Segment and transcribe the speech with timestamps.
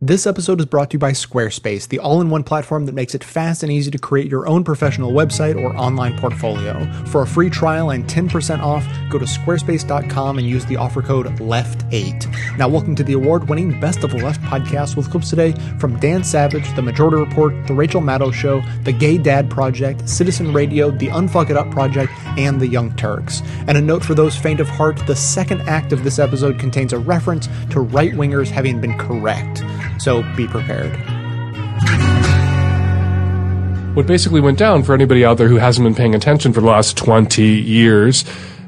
[0.00, 3.16] This episode is brought to you by Squarespace, the all in one platform that makes
[3.16, 6.88] it fast and easy to create your own professional website or online portfolio.
[7.06, 11.26] For a free trial and 10% off, go to squarespace.com and use the offer code
[11.40, 12.56] LEFT8.
[12.56, 15.50] Now, welcome to the award winning Best of the Left podcast with clips today
[15.80, 20.52] from Dan Savage, The Majority Report, The Rachel Maddow Show, The Gay Dad Project, Citizen
[20.52, 23.42] Radio, The Unfuck It Up Project, and The Young Turks.
[23.66, 26.92] And a note for those faint of heart the second act of this episode contains
[26.92, 29.60] a reference to right wingers having been correct.
[29.98, 30.96] So be prepared.
[33.94, 36.68] What basically went down for anybody out there who hasn't been paying attention for the
[36.68, 38.24] last 20 years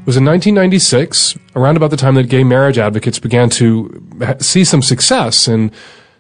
[0.07, 4.02] was in 1996, around about the time that gay marriage advocates began to
[4.41, 5.71] see some success in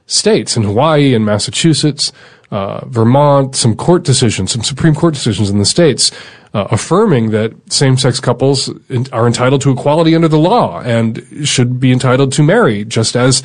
[0.06, 2.12] states, in Hawaii and Massachusetts,
[2.50, 6.10] uh, Vermont, some court decisions, some Supreme Court decisions in the states,
[6.52, 11.80] uh, affirming that same-sex couples in, are entitled to equality under the law and should
[11.80, 13.42] be entitled to marry just as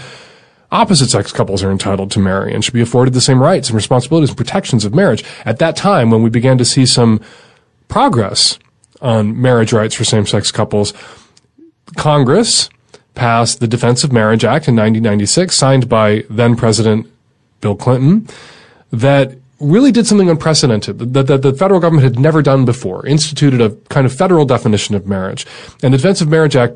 [0.72, 3.76] opposite sex couples are entitled to marry and should be afforded the same rights and
[3.76, 5.23] responsibilities and protections of marriage.
[5.46, 7.22] At that time, when we began to see some
[7.88, 8.59] progress
[9.02, 10.94] on marriage rights for same-sex couples,
[11.95, 12.70] Congress
[13.14, 17.08] passed the Defense of Marriage Act in 1996, signed by then President
[17.61, 18.28] Bill Clinton,
[18.92, 23.61] that really did something unprecedented that, that the federal government had never done before, instituted
[23.61, 25.45] a kind of federal definition of marriage.
[25.82, 26.73] And the Defense of Marriage Act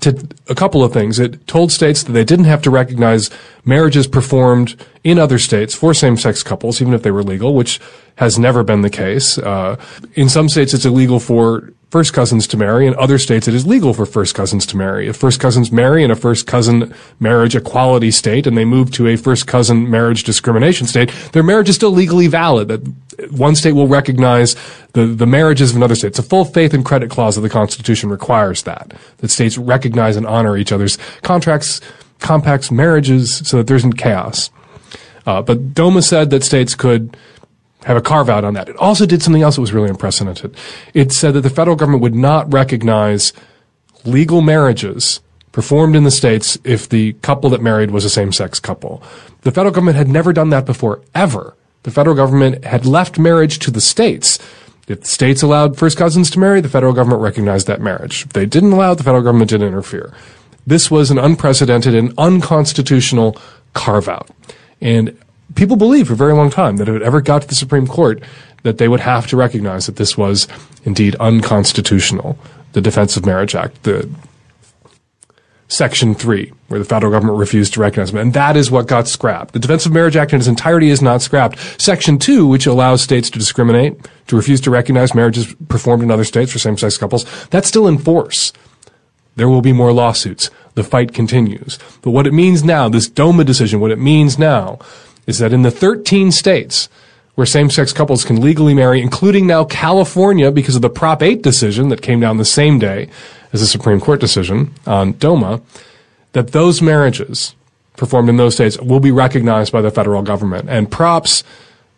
[0.00, 1.18] to a couple of things.
[1.18, 3.30] It told states that they didn't have to recognize
[3.64, 7.80] marriages performed in other states for same-sex couples, even if they were legal, which
[8.16, 9.38] has never been the case.
[9.38, 9.76] Uh,
[10.14, 12.86] in some states, it's illegal for first cousins to marry.
[12.86, 15.08] In other states, it is legal for first cousins to marry.
[15.08, 19.08] If first cousins marry in a first cousin marriage equality state and they move to
[19.08, 22.68] a first cousin marriage discrimination state, their marriage is still legally valid.
[22.68, 24.56] That one state will recognize
[24.94, 26.08] the, the marriages of another state.
[26.08, 28.94] It's a full faith and credit clause of the Constitution requires that.
[29.18, 31.82] That states recognize and honor each other's contracts,
[32.20, 34.48] compacts, marriages, so that there isn't chaos.
[35.26, 37.18] Uh, but DOMA said that states could
[37.84, 38.68] have a carve out on that.
[38.68, 40.56] It also did something else that was really unprecedented.
[40.94, 43.32] It said that the federal government would not recognize
[44.04, 45.20] legal marriages
[45.52, 49.02] performed in the states if the couple that married was a same-sex couple.
[49.42, 51.54] The federal government had never done that before, ever.
[51.82, 54.38] The federal government had left marriage to the states.
[54.88, 58.24] If the states allowed first cousins to marry, the federal government recognized that marriage.
[58.24, 60.14] If they didn't allow it, the federal government didn't interfere.
[60.66, 63.36] This was an unprecedented and unconstitutional
[63.74, 64.30] carve out.
[64.80, 65.16] And
[65.54, 67.86] people believed for a very long time that if it ever got to the Supreme
[67.86, 68.22] Court,
[68.62, 70.48] that they would have to recognize that this was
[70.84, 72.38] indeed unconstitutional.
[72.72, 74.08] The Defense of Marriage Act, the
[75.68, 78.20] Section 3, where the federal government refused to recognize them.
[78.20, 79.52] And that is what got scrapped.
[79.52, 81.58] The Defense of Marriage Act in its entirety is not scrapped.
[81.80, 83.96] Section 2, which allows states to discriminate,
[84.28, 87.98] to refuse to recognize marriages performed in other states for same-sex couples, that's still in
[87.98, 88.52] force.
[89.36, 90.50] There will be more lawsuits.
[90.74, 91.78] The fight continues.
[92.02, 94.78] But what it means now, this DOMA decision, what it means now
[95.26, 96.88] is that in the 13 states
[97.34, 101.88] where same-sex couples can legally marry, including now California because of the Prop 8 decision
[101.88, 103.08] that came down the same day
[103.52, 105.62] as the Supreme Court decision on DOMA,
[106.32, 107.54] that those marriages
[107.96, 110.68] performed in those states will be recognized by the federal government.
[110.68, 111.42] And props,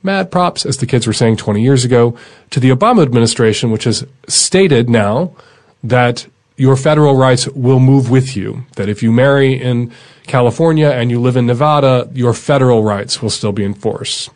[0.03, 2.17] mad props, as the kids were saying 20 years ago,
[2.51, 5.35] to the Obama administration, which has stated now
[5.83, 6.27] that
[6.57, 8.65] your federal rights will move with you.
[8.77, 9.93] That if you marry in
[10.27, 14.31] California and you live in Nevada, your federal rights will still be in force.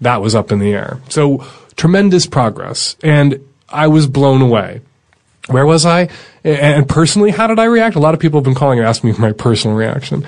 [0.00, 1.00] That was up in the air.
[1.08, 1.44] So
[1.76, 2.96] tremendous progress.
[3.02, 4.80] And I was blown away.
[5.48, 6.08] Where was I?
[6.44, 7.96] And personally, how did I react?
[7.96, 10.26] A lot of people have been calling and asking me for my personal reaction.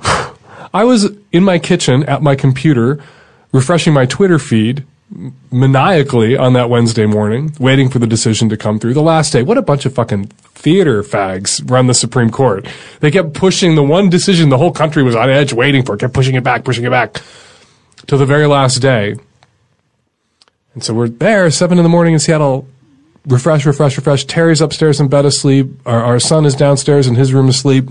[0.02, 3.02] I was in my kitchen at my computer,
[3.52, 4.84] refreshing my Twitter feed,
[5.50, 8.94] maniacally on that Wednesday morning, waiting for the decision to come through.
[8.94, 12.66] The last day, what a bunch of fucking theater fags run the Supreme Court.
[13.00, 16.12] They kept pushing the one decision the whole country was on edge waiting for, kept
[16.12, 17.22] pushing it back, pushing it back
[18.06, 19.14] till the very last day.
[20.74, 22.68] And so we're there, seven in the morning in Seattle,
[23.26, 24.24] refresh, refresh, refresh.
[24.24, 25.68] Terry's upstairs in bed asleep.
[25.86, 27.90] Our, our son is downstairs in his room asleep.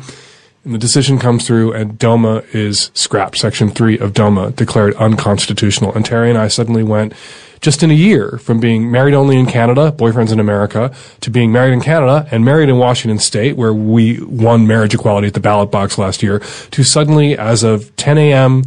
[0.66, 3.38] And the decision comes through and DOMA is scrapped.
[3.38, 5.94] Section 3 of DOMA declared unconstitutional.
[5.94, 7.14] And Terry and I suddenly went
[7.62, 11.52] just in a year from being married only in Canada, boyfriends in America, to being
[11.52, 15.40] married in Canada and married in Washington State, where we won marriage equality at the
[15.40, 16.40] ballot box last year,
[16.72, 18.64] to suddenly, as of 10 a.m.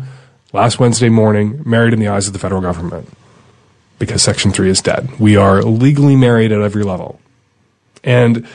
[0.53, 3.09] last Wednesday morning, married in the eyes of the federal government.
[3.99, 5.11] Because Section 3 is dead.
[5.19, 7.21] We are legally married at every level.
[8.05, 8.47] And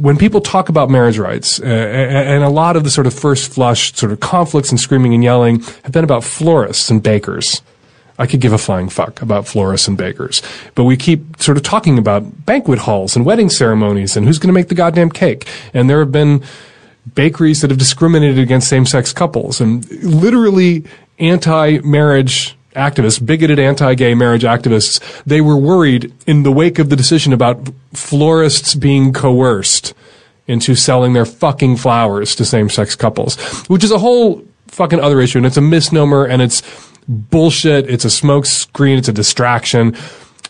[0.00, 3.52] when people talk about marriage rights, uh, and a lot of the sort of first
[3.52, 7.62] flush sort of conflicts and screaming and yelling have been about florists and bakers.
[8.18, 10.42] I could give a flying fuck about florists and bakers.
[10.74, 14.48] But we keep sort of talking about banquet halls and wedding ceremonies and who's going
[14.48, 15.46] to make the goddamn cake.
[15.72, 16.42] And there have been
[17.14, 20.84] bakeries that have discriminated against same-sex couples and literally
[21.20, 27.32] anti-marriage activists, bigoted anti-gay marriage activists, they were worried in the wake of the decision
[27.32, 29.94] about florists being coerced
[30.46, 33.36] into selling their fucking flowers to same-sex couples,
[33.68, 36.62] which is a whole fucking other issue and it's a misnomer and it's
[37.08, 37.88] bullshit.
[37.88, 38.98] It's a smoke screen.
[38.98, 39.96] It's a distraction.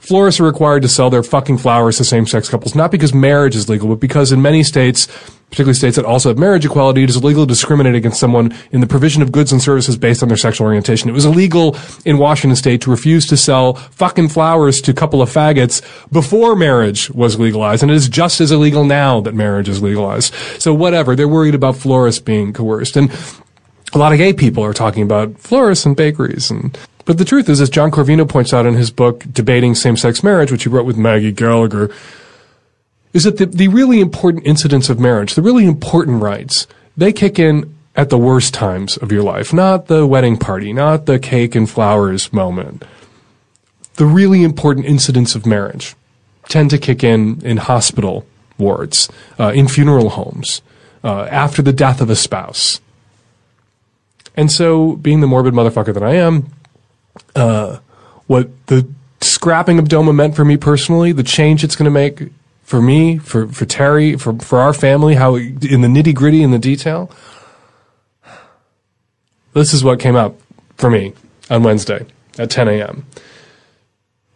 [0.09, 3.69] Florists are required to sell their fucking flowers to same-sex couples, not because marriage is
[3.69, 5.07] legal, but because in many states,
[5.51, 8.81] particularly states that also have marriage equality, it is illegal to discriminate against someone in
[8.81, 11.11] the provision of goods and services based on their sexual orientation.
[11.11, 11.77] It was illegal
[12.07, 16.57] in Washington state to refuse to sell fucking flowers to a couple of faggots before
[16.57, 20.33] marriage was legalized, and it is just as illegal now that marriage is legalized.
[20.59, 22.97] So whatever, they're worried about florists being coerced.
[22.97, 23.15] And
[23.93, 26.79] a lot of gay people are talking about florists and bakeries and
[27.09, 30.53] but the truth is, as John Corvino points out in his book, Debating Same-Sex Marriage,
[30.53, 31.91] which he wrote with Maggie Gallagher,
[33.15, 36.67] is that the, the really important incidents of marriage, the really important rights,
[36.99, 41.07] they kick in at the worst times of your life, not the wedding party, not
[41.07, 42.85] the cake and flowers moment.
[43.95, 45.97] The really important incidents of marriage
[46.51, 48.27] tend to kick in in hospital
[48.59, 49.09] wards,
[49.41, 50.61] uh, in funeral homes,
[51.03, 52.83] uh, after the death of a spouse.
[54.37, 56.53] And so, being the morbid motherfucker that I am,
[57.35, 57.79] uh,
[58.27, 58.89] what the
[59.21, 62.31] scrapping of DOMA meant for me personally, the change it's going to make
[62.63, 66.51] for me, for, for Terry, for, for our family, how in the nitty gritty, in
[66.51, 67.11] the detail.
[69.55, 70.37] This is what came up
[70.77, 71.15] for me
[71.49, 72.07] on Wednesday
[72.39, 73.07] at 10 a.m.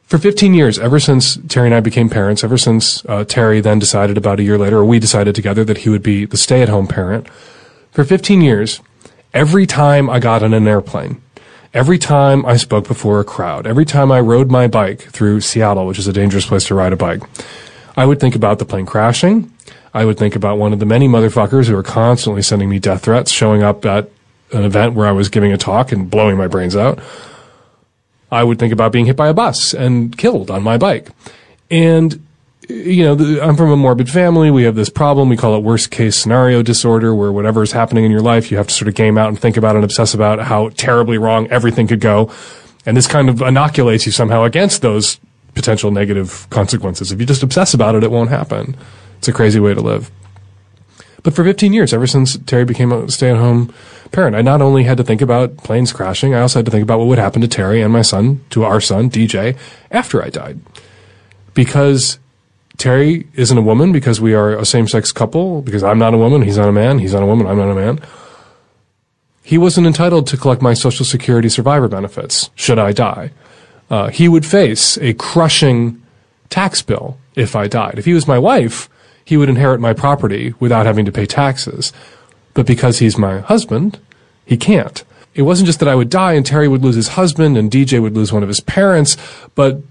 [0.05, 3.79] For 15 years, ever since Terry and I became parents, ever since uh, Terry then
[3.79, 6.63] decided about a year later, or we decided together that he would be the stay
[6.63, 7.29] at home parent,
[7.93, 8.81] for 15 years,
[9.33, 11.23] every time I got on an airplane,
[11.75, 15.87] every time I spoke before a crowd, every time I rode my bike through Seattle,
[15.87, 17.23] which is a dangerous place to ride a bike,
[17.97, 19.53] I would think about the plane crashing.
[19.95, 23.03] I would think about one of the many motherfuckers who are constantly sending me death
[23.03, 24.11] threats, showing up at
[24.53, 26.99] an event where I was giving a talk and blowing my brains out.
[28.31, 31.11] I would think about being hit by a bus and killed on my bike.
[31.71, 32.27] And
[32.69, 34.51] you know, I'm from a morbid family.
[34.51, 35.29] We have this problem.
[35.29, 38.57] We call it worst case scenario disorder, where whatever is happening in your life, you
[38.57, 41.49] have to sort of game out and think about and obsess about how terribly wrong
[41.49, 42.33] everything could go.
[42.87, 45.21] And this kind of inoculates you somehow against those
[45.55, 47.13] potential negative consequences.
[47.13, 48.77] If you just obsess about it, it won't happen.
[49.19, 50.11] It's a crazy way to live.
[51.23, 53.73] But for 15 years, ever since Terry became a stay at home
[54.11, 56.83] parent, I not only had to think about planes crashing, I also had to think
[56.83, 59.57] about what would happen to Terry and my son, to our son, DJ,
[59.91, 60.61] after I died.
[61.55, 62.19] Because
[62.83, 66.19] Terry isn't a woman because we are a same sex couple, because I'm not a
[66.19, 68.01] woman, he's not a man, he's not a woman, I'm not a man.
[69.45, 73.31] He wasn't entitled to collect my Social Security survivor benefits should I die.
[73.89, 76.03] Uh, he would face a crushing
[76.51, 78.01] tax bill if I died.
[78.01, 78.89] If he was my wife,
[79.25, 81.93] he would inherit my property without having to pay taxes.
[82.53, 84.01] But because he's my husband,
[84.45, 85.05] he can't.
[85.37, 88.03] It wasn't just that I would die and Terry would lose his husband and DJ
[88.03, 89.17] would lose one of his parents,
[89.55, 89.83] but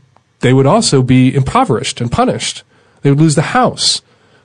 [0.42, 2.64] they would also be impoverished and punished.
[3.01, 4.01] They would lose the house.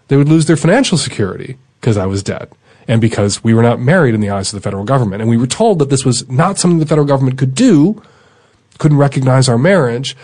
[0.08, 2.48] They would lose their financial security because I was dead
[2.88, 5.20] and because we were not married in the eyes of the federal government.
[5.20, 8.02] And we were told that this was not something the federal government could do,
[8.78, 10.16] couldn't recognize our marriage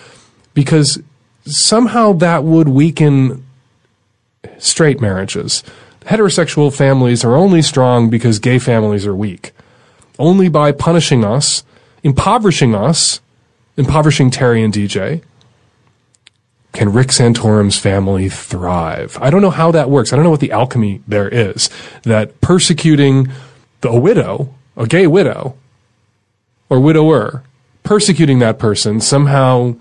[0.55, 1.02] because
[1.44, 3.44] somehow that would weaken
[4.58, 5.64] straight marriages.
[6.02, 9.52] Heterosexual families are only strong because gay families are weak.
[10.19, 11.64] Only by punishing us,
[12.02, 13.21] impoverishing us,
[13.76, 15.23] impoverishing Terry and DJ,
[16.73, 19.19] can Rick Santorum's family thrive?
[19.21, 20.12] I don't know how that works.
[20.12, 21.69] I don't know what the alchemy there is.
[22.02, 23.29] That persecuting
[23.83, 25.57] the, a widow, a gay widow,
[26.71, 27.43] or widower,
[27.83, 29.76] persecuting that person somehow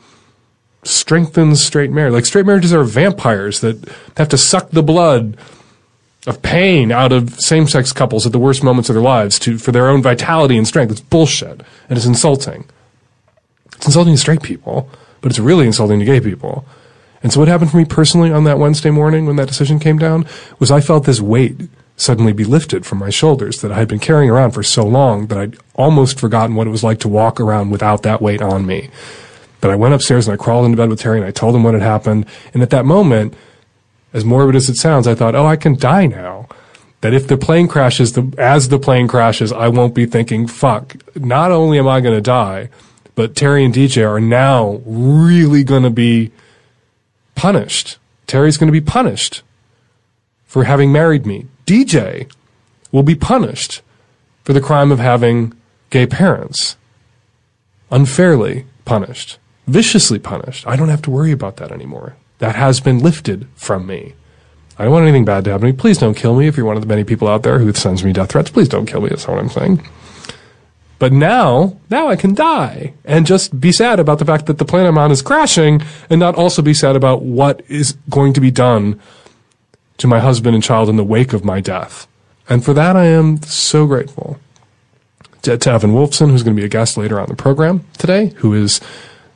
[0.83, 2.13] strengthens straight marriage.
[2.13, 5.37] Like straight marriages are vampires that have to suck the blood
[6.27, 9.71] of pain out of same-sex couples at the worst moments of their lives to for
[9.71, 10.91] their own vitality and strength.
[10.91, 12.65] It's bullshit and it's insulting.
[13.77, 14.89] It's insulting to straight people,
[15.21, 16.65] but it's really insulting to gay people.
[17.23, 19.97] And so what happened for me personally on that Wednesday morning when that decision came
[19.97, 20.25] down
[20.59, 21.55] was I felt this weight
[21.95, 25.27] suddenly be lifted from my shoulders that I had been carrying around for so long
[25.27, 28.65] that I'd almost forgotten what it was like to walk around without that weight on
[28.65, 28.89] me.
[29.59, 31.63] But I went upstairs and I crawled into bed with Terry and I told him
[31.63, 32.25] what had happened.
[32.53, 33.35] And at that moment,
[34.13, 36.49] as morbid as it sounds, I thought, oh, I can die now.
[37.01, 40.95] That if the plane crashes, the, as the plane crashes, I won't be thinking, fuck,
[41.15, 42.69] not only am I going to die,
[43.15, 46.31] but Terry and DJ are now really going to be
[47.35, 47.97] punished.
[48.27, 49.43] Terry's going to be punished
[50.45, 51.47] for having married me.
[51.65, 52.31] DJ
[52.91, 53.81] will be punished
[54.43, 55.53] for the crime of having
[55.89, 56.77] gay parents.
[57.89, 59.37] Unfairly punished.
[59.67, 60.67] Viciously punished.
[60.67, 62.15] I don't have to worry about that anymore.
[62.39, 64.13] That has been lifted from me.
[64.77, 65.77] I don't want anything bad to happen to me.
[65.77, 68.03] Please don't kill me if you're one of the many people out there who sends
[68.03, 68.49] me death threats.
[68.49, 69.09] Please don't kill me.
[69.09, 69.87] That's what I'm saying.
[71.01, 74.65] But now, now I can die and just be sad about the fact that the
[74.65, 75.81] planet I'm on is crashing
[76.11, 79.01] and not also be sad about what is going to be done
[79.97, 82.07] to my husband and child in the wake of my death.
[82.47, 84.39] And for that, I am so grateful
[85.41, 88.27] to, to Evan Wolfson, who's going to be a guest later on the program today,
[88.35, 88.79] who is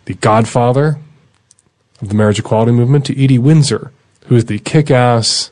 [0.05, 0.99] the godfather
[1.99, 3.91] of the marriage equality movement, to Edie Windsor,
[4.27, 5.49] who is the kick-ass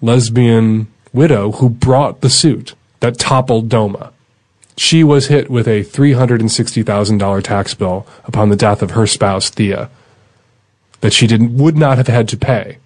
[0.00, 4.12] lesbian widow who brought the suit that toppled DOMA.
[4.76, 9.90] She was hit with a $360,000 tax bill upon the death of her spouse, Thea,
[11.00, 12.78] that she didn't, would not have had to pay.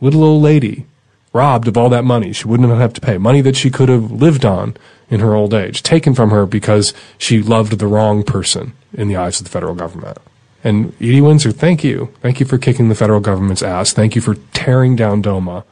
[0.00, 0.86] Little old lady,
[1.32, 2.32] robbed of all that money.
[2.32, 3.18] She wouldn't have had to pay.
[3.18, 4.76] Money that she could have lived on
[5.08, 9.16] in her old age, taken from her because she loved the wrong person in the
[9.16, 10.18] eyes of the federal government.
[10.62, 12.12] And Edie Windsor, thank you.
[12.20, 13.92] Thank you for kicking the federal government's ass.
[13.92, 15.64] Thank you for tearing down DOMA.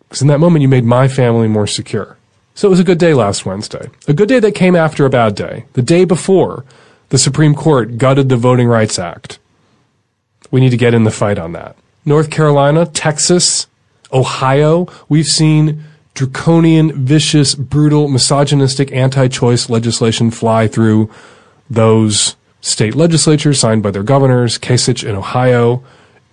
[0.00, 2.16] Because in that moment, you made my family more secure.
[2.54, 3.90] So it was a good day last Wednesday.
[4.06, 5.64] A good day that came after a bad day.
[5.72, 6.64] The day before
[7.08, 9.40] the Supreme Court gutted the Voting Rights Act.
[10.50, 11.76] We need to get in the fight on that.
[12.04, 13.66] North Carolina, Texas,
[14.12, 15.82] Ohio, we've seen
[16.14, 21.10] draconian, vicious, brutal, misogynistic anti-choice legislation fly through
[21.68, 25.82] those state legislatures signed by their governors, Kasich in Ohio.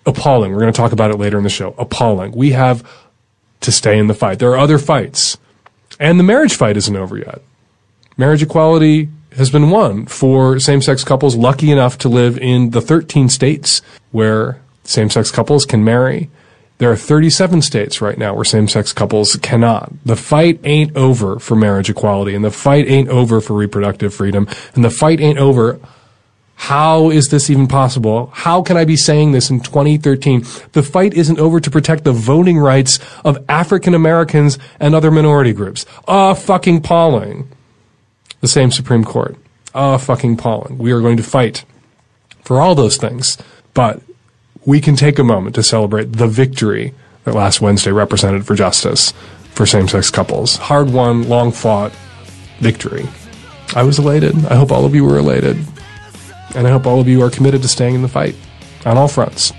[0.06, 0.52] Appalling.
[0.52, 1.74] We're going to talk about it later in the show.
[1.78, 2.32] Appalling.
[2.32, 2.88] We have
[3.62, 4.40] to stay in the fight.
[4.40, 5.38] There are other fights.
[6.02, 7.44] And the marriage fight isn't over yet.
[8.18, 13.30] Marriage equality has been won for same-sex couples lucky enough to live in the 13
[13.30, 16.32] states where same-sex couples can marry.
[16.80, 19.94] There are 37 states right now where same-sex couples cannot.
[20.04, 24.48] The fight ain't over for marriage equality and the fight ain't over for reproductive freedom
[24.74, 25.80] and the fight ain't over
[26.62, 28.28] how is this even possible?
[28.34, 30.42] How can I be saying this in 2013?
[30.74, 35.54] The fight isn't over to protect the voting rights of African Americans and other minority
[35.54, 35.88] groups.
[36.08, 37.50] Ah, fucking appalling.
[38.42, 39.38] The same Supreme Court.
[39.74, 40.78] Ah, fucking appalling.
[40.78, 41.66] We are going to fight
[42.44, 43.40] for all those things,
[43.74, 44.00] but
[44.64, 49.14] we can take a moment to celebrate the victory that last Wednesday represented for justice
[49.56, 50.58] for same-sex couples.
[50.58, 51.92] Hard won, long fought
[52.60, 53.10] victory.
[53.76, 54.46] I was elated.
[54.46, 55.58] I hope all of you were elated.
[56.56, 58.36] And I hope all of you are committed to staying in the fight
[58.86, 59.54] on all fronts.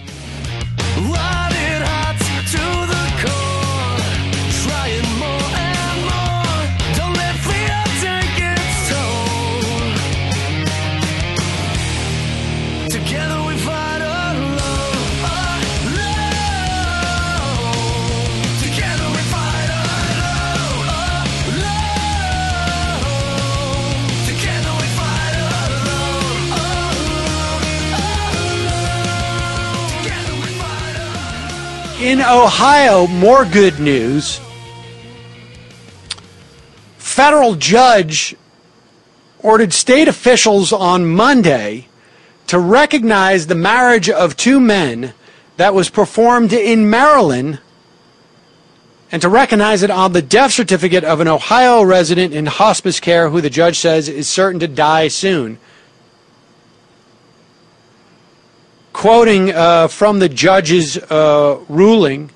[32.02, 34.40] In Ohio, more good news.
[36.98, 38.34] Federal judge
[39.38, 41.86] ordered state officials on Monday
[42.48, 45.14] to recognize the marriage of two men
[45.58, 47.60] that was performed in Maryland
[49.12, 53.30] and to recognize it on the death certificate of an Ohio resident in hospice care
[53.30, 55.56] who the judge says is certain to die soon.
[58.92, 62.30] Quoting uh, from the judge's uh, ruling,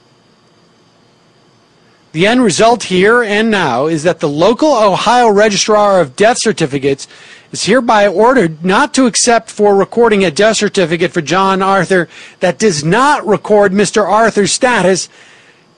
[2.13, 7.07] the end result here and now is that the local Ohio Registrar of Death Certificates
[7.53, 12.09] is hereby ordered not to accept for recording a death certificate for John Arthur
[12.41, 14.03] that does not record Mr.
[14.03, 15.11] Arthur's status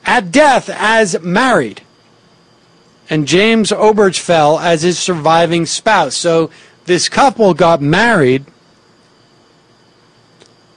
[0.04, 1.82] at death as married
[3.10, 6.16] and James Obergefell as his surviving spouse.
[6.16, 6.50] So
[6.84, 8.46] this couple got married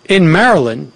[0.06, 0.92] in Maryland,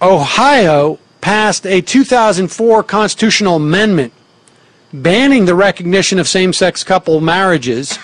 [0.00, 4.12] Ohio passed a 2004 constitutional amendment
[4.92, 7.98] banning the recognition of same-sex couple marriages.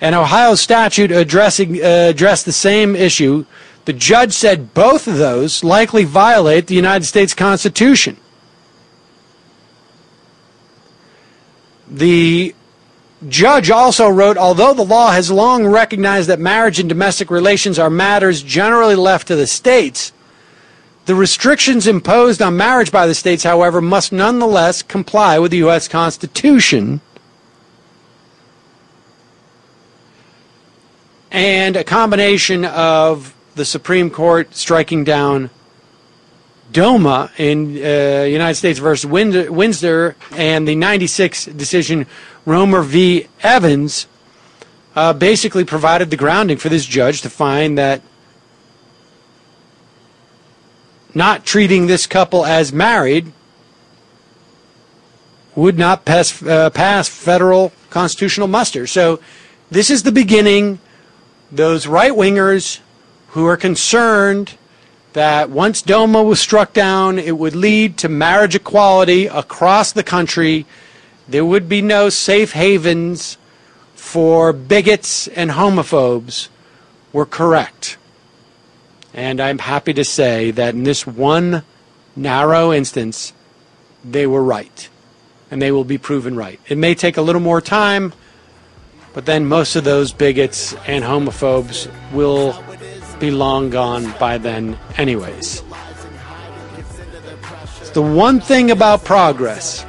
[0.00, 3.46] An Ohio statute addressing uh, addressed the same issue.
[3.86, 8.18] The judge said both of those likely violate the United States Constitution.
[11.88, 12.54] The
[13.28, 17.90] judge also wrote, although the law has long recognized that marriage and domestic relations are
[17.90, 20.12] matters generally left to the states,
[21.06, 25.86] the restrictions imposed on marriage by the states, however, must nonetheless comply with the U.S.
[25.86, 27.00] Constitution.
[31.30, 35.50] And a combination of the Supreme Court striking down
[36.72, 42.06] DOMA in uh, United States versus Windsor and the 96 decision
[42.46, 43.26] Romer v.
[43.42, 44.06] Evans
[44.94, 48.00] uh, basically provided the grounding for this judge to find that
[51.14, 53.32] not treating this couple as married
[55.56, 58.86] would not pass, uh, pass federal constitutional muster.
[58.86, 59.20] So
[59.70, 60.78] this is the beginning.
[61.50, 62.80] Those right wingers
[63.28, 64.56] who are concerned
[65.14, 70.66] that once DOMA was struck down, it would lead to marriage equality across the country.
[71.28, 73.36] There would be no safe havens
[73.94, 76.48] for bigots and homophobes
[77.12, 77.96] were correct.
[79.12, 81.64] And I'm happy to say that in this one
[82.14, 83.32] narrow instance,
[84.04, 84.88] they were right.
[85.50, 86.60] And they will be proven right.
[86.68, 88.12] It may take a little more time,
[89.12, 92.62] but then most of those bigots and homophobes will
[93.18, 95.62] be long gone by then, anyways.
[97.80, 99.84] It's the one thing about progress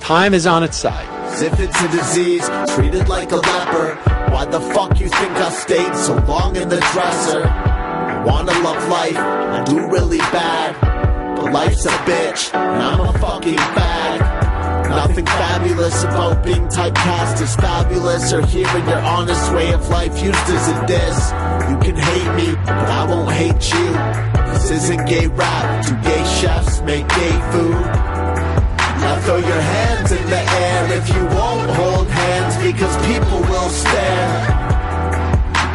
[0.00, 1.06] time is on its side.
[1.42, 3.94] If it's a disease, treated like a leper,
[4.32, 7.44] why the fuck you think I stayed so long in the dresser?
[7.44, 13.18] I wanna love life, I do really bad, but life's a bitch, and I'm a
[13.18, 14.40] fucking fag.
[14.88, 20.48] Nothing fabulous about being typecast as fabulous or hearing your honest way of life used
[20.48, 21.30] as a diss.
[21.70, 24.52] You can hate me, but I won't hate you.
[24.52, 28.09] This isn't gay rap, two gay chefs make gay food.
[29.00, 33.70] Now throw your hands in the air if you won't hold hands because people will
[33.70, 34.56] stare.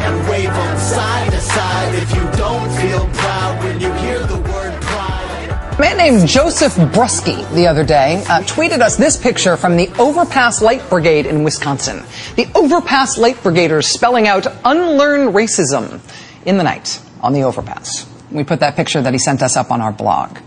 [0.06, 4.36] And wave them side to side if you don't feel proud when you hear the
[4.36, 5.76] word pride.
[5.76, 9.88] A man named Joseph Brusky the other day uh, tweeted us this picture from the
[9.98, 12.04] Overpass Light Brigade in Wisconsin.
[12.36, 16.00] The Overpass Light Brigaders spelling out unlearn racism
[16.44, 18.08] in the night on the overpass.
[18.30, 20.38] We put that picture that he sent us up on our blog.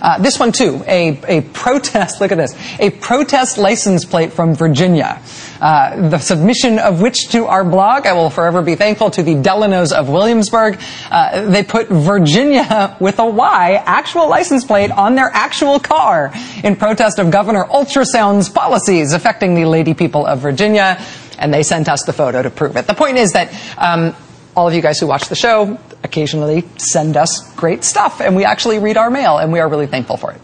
[0.00, 4.54] Uh, this one too, a, a protest, look at this, a protest license plate from
[4.54, 5.20] Virginia.
[5.60, 9.34] Uh, the submission of which to our blog, I will forever be thankful to the
[9.34, 10.78] Delanos of Williamsburg.
[11.10, 16.76] Uh, they put Virginia with a Y, actual license plate on their actual car in
[16.76, 21.00] protest of Governor Ultrasound's policies affecting the lady people of Virginia.
[21.38, 22.86] And they sent us the photo to prove it.
[22.86, 24.14] The point is that um,
[24.56, 28.44] all of you guys who watch the show occasionally send us great stuff, and we
[28.44, 30.40] actually read our mail, and we are really thankful for it.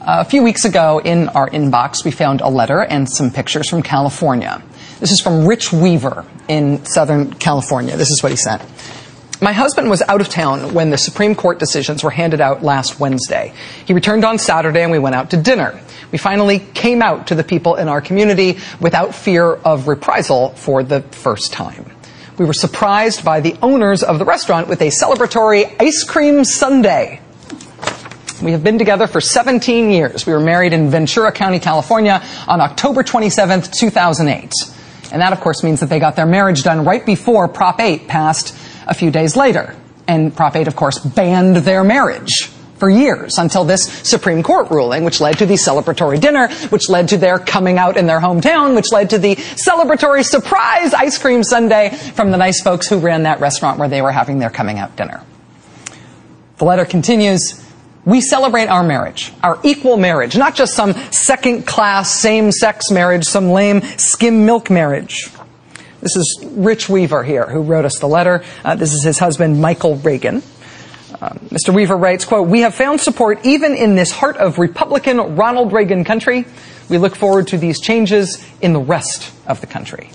[0.00, 3.68] Uh, a few weeks ago in our inbox, we found a letter and some pictures
[3.68, 4.62] from California.
[4.98, 7.96] This is from Rich Weaver in Southern California.
[7.96, 8.62] This is what he sent.
[9.42, 12.98] My husband was out of town when the Supreme Court decisions were handed out last
[12.98, 13.54] Wednesday.
[13.86, 15.80] He returned on Saturday and we went out to dinner.
[16.12, 20.82] We finally came out to the people in our community without fear of reprisal for
[20.82, 21.90] the first time
[22.40, 27.20] we were surprised by the owners of the restaurant with a celebratory ice cream sundae.
[28.42, 30.24] We have been together for 17 years.
[30.24, 34.54] We were married in Ventura County, California on October 27th, 2008.
[35.12, 38.08] And that, of course, means that they got their marriage done right before Prop 8
[38.08, 39.76] passed a few days later.
[40.08, 45.04] And Prop 8, of course, banned their marriage for years until this Supreme Court ruling,
[45.04, 48.74] which led to the celebratory dinner, which led to their coming out in their hometown,
[48.74, 53.24] which led to the celebratory surprise ice cream sundae from the nice folks who ran
[53.24, 55.22] that restaurant where they were having their coming out dinner.
[56.56, 57.64] The letter continues.
[58.06, 63.24] We celebrate our marriage, our equal marriage, not just some second class same sex marriage,
[63.24, 65.28] some lame skim milk marriage.
[66.00, 68.42] This is Rich Weaver here who wrote us the letter.
[68.64, 70.42] Uh, this is his husband, Michael Reagan.
[71.20, 71.74] Um, Mr.
[71.74, 76.04] Weaver writes, quote, we have found support even in this heart of Republican Ronald Reagan
[76.04, 76.46] country.
[76.88, 80.10] We look forward to these changes in the rest of the country.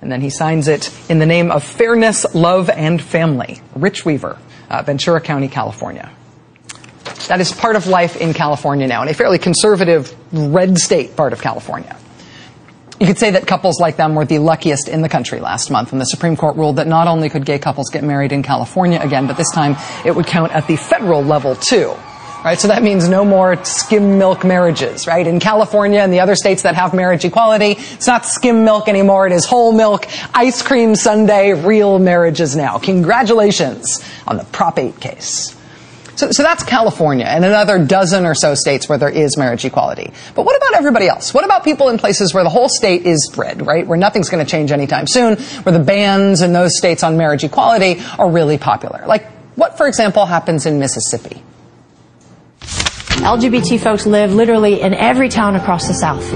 [0.00, 3.60] And then he signs it in the name of Fairness, Love, and Family.
[3.74, 6.10] Rich Weaver, uh, Ventura County, California.
[7.28, 11.32] That is part of life in California now, in a fairly conservative red state part
[11.32, 11.96] of California.
[13.04, 15.92] You could say that couples like them were the luckiest in the country last month
[15.92, 18.98] when the Supreme Court ruled that not only could gay couples get married in California
[18.98, 21.94] again, but this time it would count at the federal level too.
[22.42, 25.26] Right, so that means no more skim milk marriages, right?
[25.26, 29.26] In California and the other states that have marriage equality, it's not skim milk anymore,
[29.26, 32.78] it is whole milk, ice cream sundae, real marriages now.
[32.78, 35.54] Congratulations on the Prop 8 case.
[36.16, 40.12] So, so that's California and another dozen or so states where there is marriage equality.
[40.34, 41.34] But what about everybody else?
[41.34, 43.86] What about people in places where the whole state is red, right?
[43.86, 47.44] Where nothing's going to change anytime soon, where the bans in those states on marriage
[47.44, 49.04] equality are really popular?
[49.06, 51.42] Like, what, for example, happens in Mississippi?
[52.68, 56.32] LGBT folks live literally in every town across the South.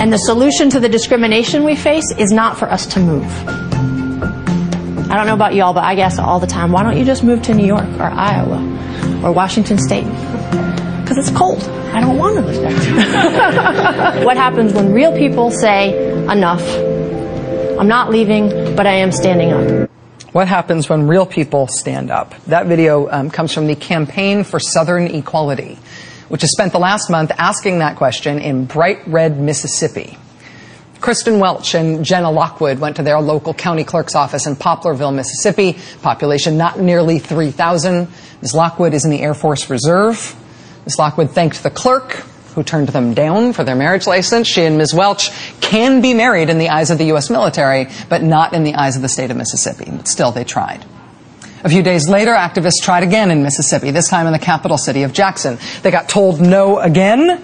[0.00, 3.73] And the solution to the discrimination we face is not for us to move.
[5.14, 7.22] I don't know about y'all, but I guess all the time, why don't you just
[7.22, 8.58] move to New York or Iowa
[9.22, 10.02] or Washington State?
[10.02, 11.62] Because it's cold.
[11.92, 14.24] I don't want to live there.
[14.24, 16.60] what happens when real people say enough
[17.78, 19.88] I'm not leaving, but I am standing up.
[20.32, 22.34] What happens when real people stand up?
[22.46, 25.78] That video um, comes from the Campaign for Southern Equality,
[26.28, 30.18] which has spent the last month asking that question in bright red Mississippi.
[31.00, 35.76] Kristen Welch and Jenna Lockwood went to their local county clerk's office in Poplarville, Mississippi.
[36.02, 38.08] Population not nearly 3,000.
[38.40, 38.54] Ms.
[38.54, 40.34] Lockwood is in the Air Force Reserve.
[40.84, 40.98] Ms.
[40.98, 42.12] Lockwood thanked the clerk,
[42.54, 44.46] who turned them down for their marriage license.
[44.46, 44.94] She and Ms.
[44.94, 45.30] Welch
[45.60, 47.30] can be married in the eyes of the U.S.
[47.30, 49.90] military, but not in the eyes of the state of Mississippi.
[49.90, 50.84] But still, they tried.
[51.64, 55.02] A few days later, activists tried again in Mississippi, this time in the capital city
[55.02, 55.58] of Jackson.
[55.82, 57.42] They got told no again,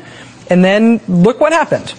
[0.51, 1.95] and then look what happened.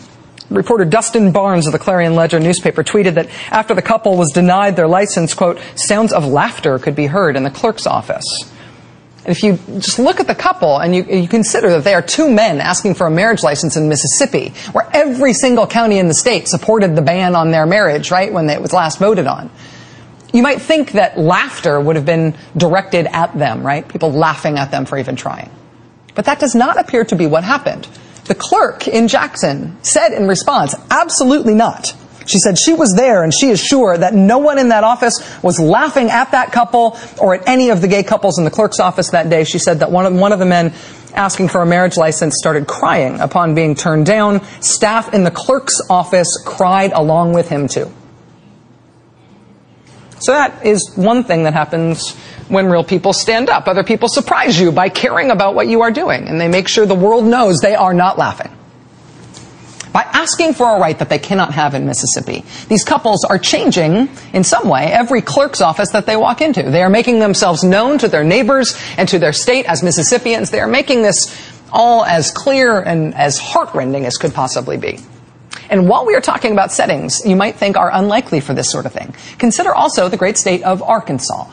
[0.51, 4.75] Reporter Dustin Barnes of the Clarion Ledger newspaper tweeted that after the couple was denied
[4.75, 8.25] their license, quote, sounds of laughter could be heard in the clerk's office.
[9.23, 12.01] And if you just look at the couple and you, you, consider that they are
[12.01, 16.13] two men asking for a marriage license in Mississippi, where every single county in the
[16.13, 19.51] state supported the ban on their marriage, right, when it was last voted on.
[20.33, 23.87] You might think that laughter would have been directed at them, right?
[23.87, 25.51] People laughing at them for even trying.
[26.15, 27.87] But that does not appear to be what happened.
[28.31, 31.93] The clerk in Jackson said in response, absolutely not.
[32.25, 35.19] She said she was there and she is sure that no one in that office
[35.43, 38.79] was laughing at that couple or at any of the gay couples in the clerk's
[38.79, 39.43] office that day.
[39.43, 40.73] She said that one of, one of the men
[41.13, 44.41] asking for a marriage license started crying upon being turned down.
[44.61, 47.91] Staff in the clerk's office cried along with him too.
[50.19, 52.15] So that is one thing that happens
[52.51, 53.67] when real people stand up.
[53.67, 56.85] Other people surprise you by caring about what you are doing, and they make sure
[56.85, 58.51] the world knows they are not laughing.
[59.93, 64.09] By asking for a right that they cannot have in Mississippi, these couples are changing,
[64.33, 66.63] in some way, every clerk's office that they walk into.
[66.63, 70.49] They are making themselves known to their neighbors and to their state as Mississippians.
[70.49, 71.35] They are making this
[71.71, 74.99] all as clear and as heartrending as could possibly be.
[75.69, 78.85] And while we are talking about settings you might think are unlikely for this sort
[78.85, 81.47] of thing, consider also the great state of Arkansas.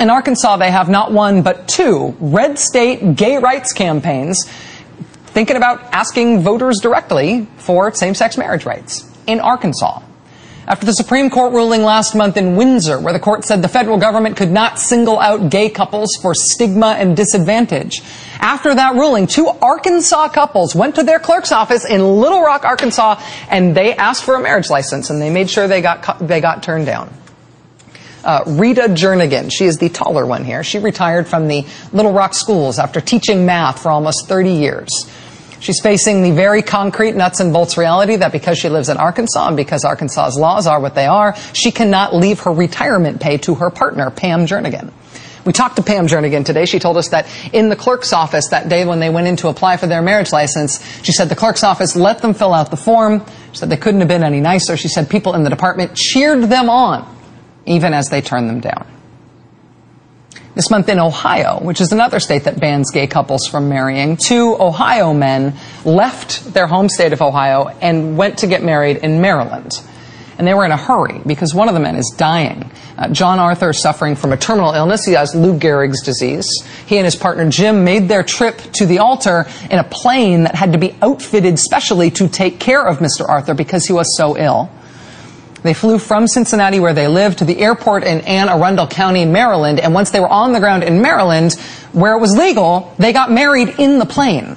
[0.00, 4.44] In Arkansas, they have not one, but two red state gay rights campaigns
[5.26, 10.00] thinking about asking voters directly for same-sex marriage rights in Arkansas.
[10.68, 13.98] After the Supreme Court ruling last month in Windsor, where the court said the federal
[13.98, 18.02] government could not single out gay couples for stigma and disadvantage.
[18.38, 23.20] After that ruling, two Arkansas couples went to their clerk's office in Little Rock, Arkansas,
[23.48, 26.62] and they asked for a marriage license, and they made sure they got, they got
[26.62, 27.12] turned down.
[28.28, 30.62] Uh, Rita Jernigan, she is the taller one here.
[30.62, 31.64] She retired from the
[31.94, 34.90] Little Rock schools after teaching math for almost 30 years.
[35.60, 39.48] She's facing the very concrete nuts and bolts reality that because she lives in Arkansas
[39.48, 43.54] and because Arkansas's laws are what they are, she cannot leave her retirement pay to
[43.54, 44.92] her partner, Pam Jernigan.
[45.46, 46.66] We talked to Pam Jernigan today.
[46.66, 49.48] She told us that in the clerk's office that day when they went in to
[49.48, 52.76] apply for their marriage license, she said the clerk's office let them fill out the
[52.76, 53.24] form.
[53.52, 54.76] She said they couldn't have been any nicer.
[54.76, 57.17] She said people in the department cheered them on,
[57.68, 58.86] even as they turn them down.
[60.54, 64.56] This month in Ohio, which is another state that bans gay couples from marrying, two
[64.58, 65.54] Ohio men
[65.84, 69.80] left their home state of Ohio and went to get married in Maryland.
[70.36, 72.70] And they were in a hurry because one of the men is dying.
[72.96, 75.04] Uh, John Arthur is suffering from a terminal illness.
[75.04, 76.48] He has Lou Gehrig's disease.
[76.86, 80.56] He and his partner Jim made their trip to the altar in a plane that
[80.56, 83.28] had to be outfitted specially to take care of Mr.
[83.28, 84.70] Arthur because he was so ill.
[85.62, 89.80] They flew from Cincinnati, where they live, to the airport in Anne Arundel County, Maryland.
[89.80, 91.54] And once they were on the ground in Maryland,
[91.92, 94.56] where it was legal, they got married in the plane.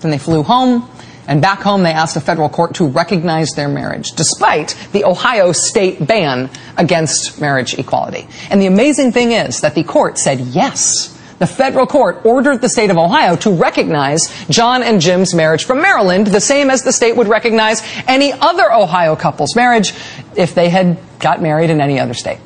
[0.00, 0.88] Then they flew home.
[1.28, 5.52] And back home, they asked a federal court to recognize their marriage, despite the Ohio
[5.52, 8.26] state ban against marriage equality.
[8.50, 11.11] And the amazing thing is that the court said yes
[11.42, 15.82] the federal court ordered the state of Ohio to recognize John and Jim's marriage from
[15.82, 19.92] Maryland, the same as the state would recognize any other Ohio couple's marriage
[20.36, 22.38] if they had got married in any other state.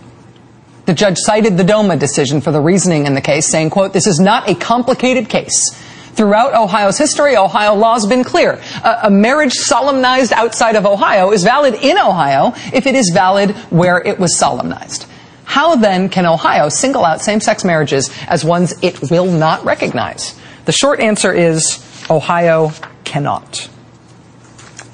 [0.87, 4.07] The judge cited the DOMA decision for the reasoning in the case, saying, quote, this
[4.07, 5.75] is not a complicated case.
[6.15, 8.63] Throughout Ohio's history, Ohio law has been clear.
[8.83, 13.51] A, a, marriage solemnized outside of Ohio is valid in Ohio if it is valid
[13.69, 15.05] where it was solemnized.
[15.47, 20.39] How then can Ohio single out same-sex marriages as ones it will not recognize?
[20.67, 22.73] The short answer is Ohio
[23.05, 23.71] cannot.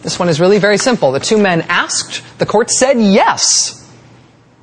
[0.03, 1.11] This one is really very simple.
[1.11, 3.79] The two men asked, the court said yes.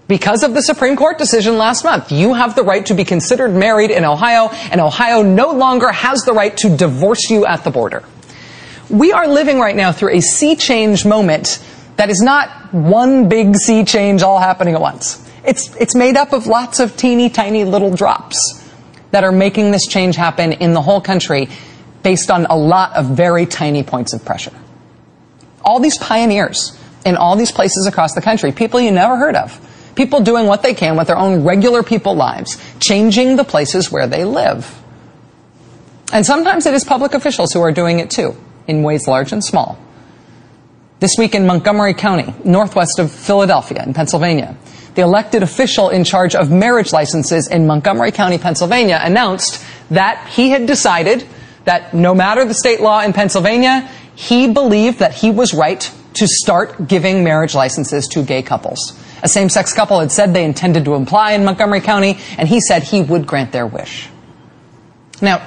[0.08, 3.54] Because of the Supreme Court decision last month, you have the right to be considered
[3.54, 7.72] married in Ohio, and Ohio no longer has the right to divorce you at the
[7.72, 8.04] border.
[8.90, 11.64] We are living right now through a sea change moment
[11.96, 15.29] that is not one big sea change all happening at once.
[15.44, 18.64] It's, it's made up of lots of teeny tiny little drops
[19.12, 21.50] that are making this change happen in the whole country
[22.04, 24.54] based on a lot of very tiny points of pressure.
[25.64, 29.60] All these pioneers in all these places across the country, people you never heard of.
[29.96, 34.08] People doing what they can with their own regular people lives, changing the places where
[34.08, 34.80] they live.
[36.14, 38.36] And sometimes it is public officials who are doing it too,
[38.68, 39.78] in ways large and small.
[41.00, 44.58] This week in Montgomery County, northwest of Philadelphia in Pennsylvania,
[44.96, 50.50] the elected official in charge of marriage licenses in Montgomery County, Pennsylvania, announced that he
[50.50, 51.26] had decided
[51.66, 56.28] that no matter the state law in Pennsylvania, he believed that he was right to
[56.28, 58.98] start giving marriage licenses to gay couples.
[59.22, 62.60] A same sex couple had said they intended to apply in Montgomery County, and he
[62.60, 64.10] said he would grant their wish.
[65.22, 65.46] Now,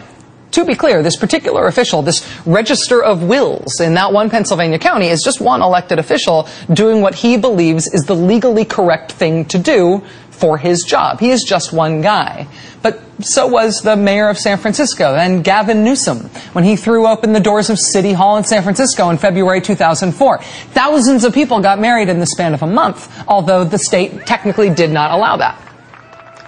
[0.53, 5.09] to be clear, this particular official, this register of wills in that one Pennsylvania county
[5.09, 9.59] is just one elected official doing what he believes is the legally correct thing to
[9.59, 11.21] do for his job.
[11.21, 12.49] He is just one guy.
[12.83, 16.19] But so was the mayor of San Francisco and Gavin Newsom
[16.53, 20.39] when he threw open the doors of City Hall in San Francisco in February 2004.
[20.39, 24.69] Thousands of people got married in the span of a month, although the state technically
[24.69, 25.62] did not allow that.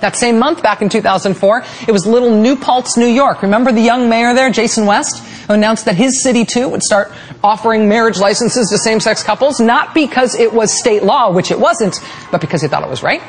[0.05, 3.40] That same month, back in 2004, it was Little New Paltz, New York.
[3.40, 7.11] Remember the young mayor there, Jason West, who announced that his city too would start
[7.43, 11.99] offering marriage licenses to same-sex couples, not because it was state law, which it wasn't,
[12.31, 13.23] but because he thought it was right?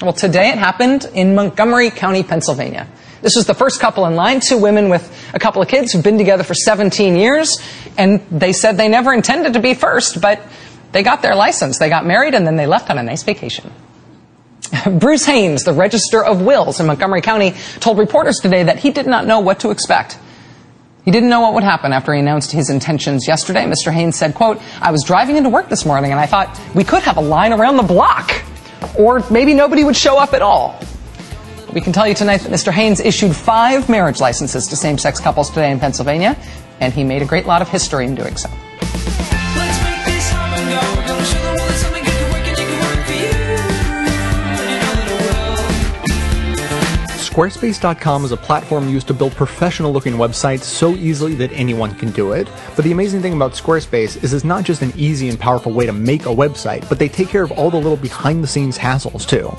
[0.00, 2.88] Well, today it happened in Montgomery County, Pennsylvania.
[3.20, 6.02] This was the first couple in line, two women with a couple of kids who've
[6.02, 7.58] been together for 17 years,
[7.98, 10.40] and they said they never intended to be first, but
[10.92, 11.76] they got their license.
[11.76, 13.70] They got married and then they left on a nice vacation.
[14.98, 19.06] Bruce Hanes, the Register of Wills in Montgomery County, told reporters today that he did
[19.06, 20.18] not know what to expect.
[21.04, 23.64] He didn't know what would happen after he announced his intentions yesterday.
[23.64, 23.90] Mr.
[23.90, 27.02] Hanes said, quote, I was driving into work this morning and I thought we could
[27.02, 28.42] have a line around the block.
[28.98, 30.78] Or maybe nobody would show up at all.
[31.72, 32.72] We can tell you tonight that Mr.
[32.72, 36.36] Hanes issued five marriage licenses to same-sex couples today in Pennsylvania,
[36.80, 38.48] and he made a great lot of history in doing so.
[47.38, 52.10] Squarespace.com is a platform used to build professional looking websites so easily that anyone can
[52.10, 52.48] do it.
[52.74, 55.86] But the amazing thing about Squarespace is it's not just an easy and powerful way
[55.86, 58.76] to make a website, but they take care of all the little behind the scenes
[58.76, 59.56] hassles too.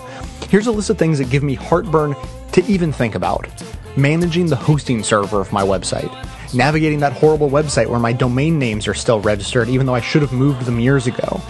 [0.50, 2.18] Here's a list of things that give me heartburn
[2.52, 3.48] to even think about.
[3.96, 6.14] Managing the hosting server of my website.
[6.54, 10.22] Navigating that horrible website where my domain names are still registered even though I should
[10.22, 11.42] have moved them years ago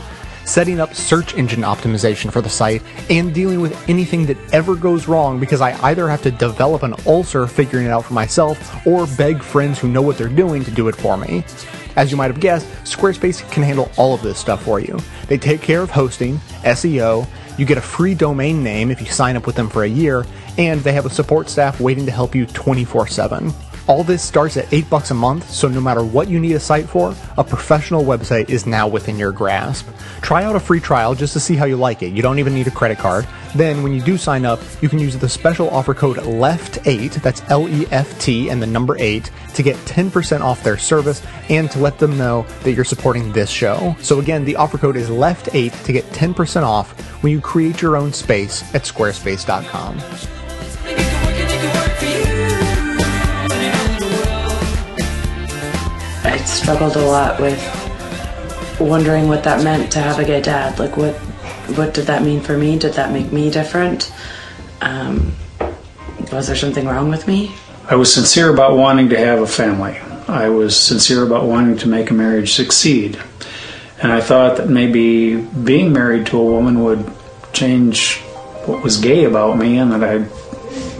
[0.50, 5.08] setting up search engine optimization for the site, and dealing with anything that ever goes
[5.08, 9.06] wrong because I either have to develop an ulcer figuring it out for myself or
[9.16, 11.44] beg friends who know what they're doing to do it for me.
[11.96, 14.98] As you might have guessed, Squarespace can handle all of this stuff for you.
[15.28, 17.28] They take care of hosting, SEO,
[17.60, 20.26] you get a free domain name if you sign up with them for a year,
[20.58, 23.54] and they have a support staff waiting to help you 24 7.
[23.90, 26.60] All this starts at 8 bucks a month, so no matter what you need a
[26.60, 29.88] site for, a professional website is now within your grasp.
[30.22, 32.14] Try out a free trial just to see how you like it.
[32.14, 33.28] You don't even need a credit card.
[33.56, 37.42] Then when you do sign up, you can use the special offer code LEFT8, that's
[37.50, 41.72] L E F T and the number 8 to get 10% off their service and
[41.72, 43.96] to let them know that you're supporting this show.
[44.02, 46.92] So again, the offer code is LEFT8 to get 10% off
[47.24, 50.39] when you create your own space at squarespace.com.
[56.30, 57.60] I struggled a lot with
[58.80, 60.78] wondering what that meant to have a gay dad.
[60.78, 61.16] Like, what
[61.76, 62.78] what did that mean for me?
[62.78, 64.14] Did that make me different?
[64.82, 65.34] Um,
[66.32, 67.52] was there something wrong with me?
[67.90, 69.98] I was sincere about wanting to have a family.
[70.28, 73.20] I was sincere about wanting to make a marriage succeed.
[74.00, 77.12] And I thought that maybe being married to a woman would
[77.54, 78.20] change
[78.68, 80.30] what was gay about me and that I'd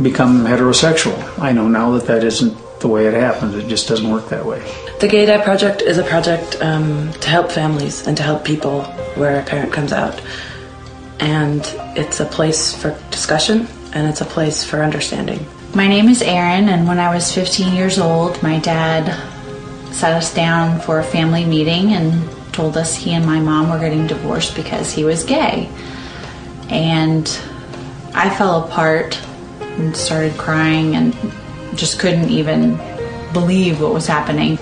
[0.02, 1.38] become heterosexual.
[1.38, 3.54] I know now that that isn't the way it happens.
[3.54, 4.66] It just doesn't work that way.
[5.00, 8.84] The Gay Dad Project is a project um, to help families and to help people
[9.16, 10.22] where a parent comes out.
[11.22, 11.62] And
[11.96, 15.48] it's a place for discussion and it's a place for understanding.
[15.74, 19.06] My name is Erin, and when I was 15 years old, my dad
[19.94, 23.80] sat us down for a family meeting and told us he and my mom were
[23.80, 25.70] getting divorced because he was gay.
[26.68, 27.26] And
[28.14, 29.18] I fell apart
[29.62, 31.16] and started crying and
[31.78, 32.76] just couldn't even
[33.32, 34.60] believe what was happening.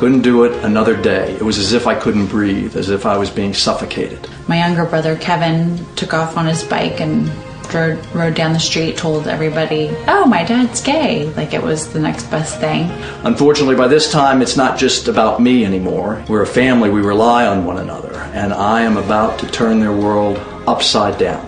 [0.00, 1.34] Couldn't do it another day.
[1.34, 4.30] It was as if I couldn't breathe, as if I was being suffocated.
[4.48, 7.30] My younger brother Kevin took off on his bike and
[7.74, 11.30] rode, rode down the street, told everybody, Oh, my dad's gay.
[11.34, 12.90] Like it was the next best thing.
[13.24, 16.24] Unfortunately, by this time, it's not just about me anymore.
[16.30, 19.92] We're a family, we rely on one another, and I am about to turn their
[19.92, 21.46] world upside down.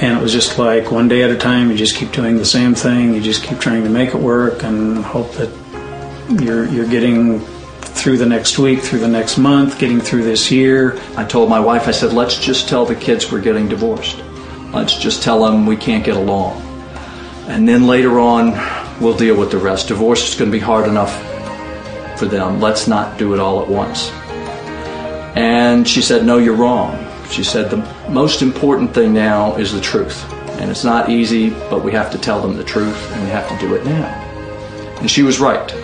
[0.00, 2.46] And it was just like one day at a time, you just keep doing the
[2.46, 5.50] same thing, you just keep trying to make it work and hope that
[6.40, 7.44] you're, you're getting
[7.94, 11.00] through the next week, through the next month, getting through this year.
[11.16, 14.22] I told my wife, I said, let's just tell the kids we're getting divorced.
[14.72, 16.60] Let's just tell them we can't get along.
[17.46, 18.50] And then later on,
[19.00, 19.88] we'll deal with the rest.
[19.88, 21.16] Divorce is going to be hard enough
[22.18, 22.60] for them.
[22.60, 24.10] Let's not do it all at once.
[25.36, 27.08] And she said, No, you're wrong.
[27.28, 30.30] She said, The most important thing now is the truth.
[30.60, 33.48] And it's not easy, but we have to tell them the truth and we have
[33.48, 34.06] to do it now.
[35.00, 35.74] And she was right.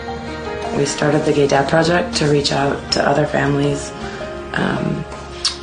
[0.76, 3.90] We started the Gay Dad Project to reach out to other families
[4.54, 5.04] um,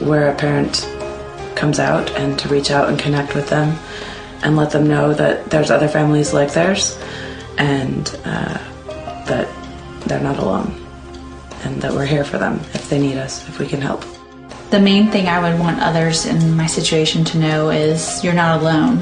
[0.08, 0.88] where a parent
[1.56, 3.78] comes out and to reach out and connect with them
[4.44, 6.98] and let them know that there's other families like theirs
[7.58, 8.58] and uh,
[9.26, 9.48] that
[10.08, 10.74] they're not alone
[11.64, 14.04] and that we're here for them if they need us, if we can help.
[14.70, 18.62] The main thing I would want others in my situation to know is you're not
[18.62, 19.00] alone.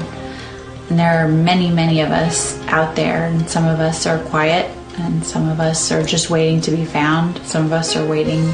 [0.88, 4.70] And there are many, many of us out there, and some of us are quiet,
[4.98, 7.38] and some of us are just waiting to be found.
[7.46, 8.52] Some of us are waiting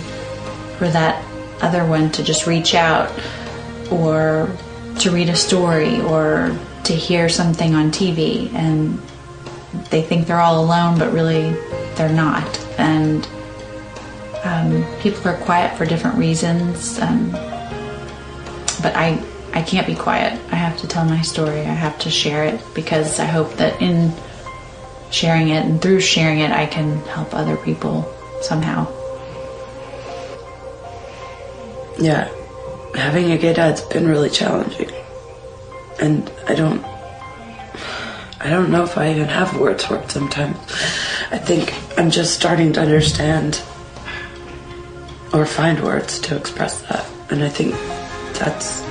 [0.79, 1.25] for that
[1.61, 3.11] other one to just reach out
[3.91, 4.51] or
[4.99, 8.53] to read a story or to hear something on TV.
[8.55, 9.01] And
[9.91, 11.51] they think they're all alone, but really
[11.95, 12.59] they're not.
[12.79, 13.27] And
[14.45, 17.31] um, people are quiet for different reasons, um,
[18.83, 19.23] but I
[19.55, 20.33] I can't be quiet.
[20.51, 21.61] I have to tell my story.
[21.61, 24.13] I have to share it because I hope that in
[25.13, 28.91] sharing it and through sharing it, I can help other people somehow.
[31.99, 32.29] Yeah,
[32.95, 34.91] having a gay dad's been really challenging,
[36.01, 36.85] and I don't.
[38.41, 40.57] I don't know if I even have words for it sometimes.
[41.31, 43.63] I think I'm just starting to understand
[45.33, 47.09] or find words to express that.
[47.31, 47.75] And I think
[48.35, 48.83] that's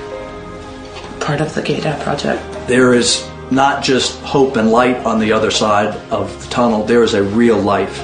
[1.19, 2.41] part of the Gay Dad Project.
[2.67, 7.03] There is not just hope and light on the other side of the tunnel, there
[7.03, 8.01] is a real life,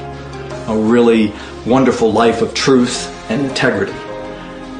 [0.67, 1.33] a really
[1.65, 3.93] wonderful life of truth and integrity.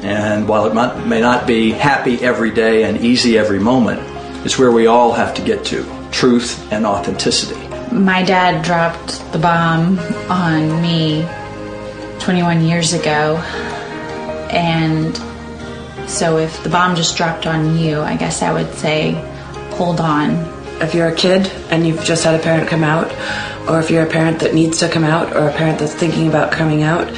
[0.02, 4.00] And while it may not be happy every day and easy every moment,
[4.44, 7.60] it's where we all have to get to truth and authenticity.
[7.90, 9.98] My dad dropped the bomb
[10.30, 11.26] on me
[12.20, 13.38] 21 years ago.
[14.50, 15.16] And
[16.08, 19.12] so if the bomb just dropped on you, I guess I would say,
[19.72, 20.57] hold on.
[20.80, 23.10] If you're a kid and you've just had a parent come out,
[23.68, 26.28] or if you're a parent that needs to come out, or a parent that's thinking
[26.28, 27.12] about coming out,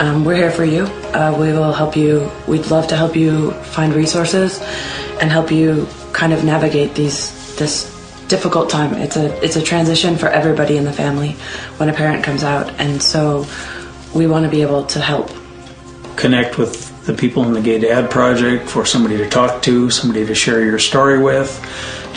[0.00, 0.84] um, we're here for you.
[1.12, 2.30] Uh, we will help you.
[2.46, 4.60] We'd love to help you find resources
[5.20, 7.90] and help you kind of navigate these this
[8.28, 8.94] difficult time.
[8.94, 11.32] It's a it's a transition for everybody in the family
[11.76, 13.46] when a parent comes out, and so
[14.14, 15.30] we want to be able to help.
[16.16, 20.24] Connect with the people in the Gay Dad Project for somebody to talk to, somebody
[20.26, 21.50] to share your story with.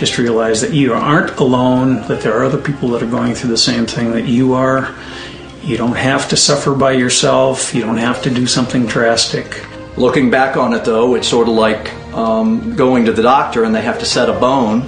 [0.03, 3.51] Just realize that you aren't alone, that there are other people that are going through
[3.51, 4.93] the same thing that you are.
[5.63, 9.65] You don't have to suffer by yourself, you don't have to do something drastic.
[9.95, 13.73] Looking back on it though, it's sort of like um, going to the doctor and
[13.73, 14.81] they have to set a bone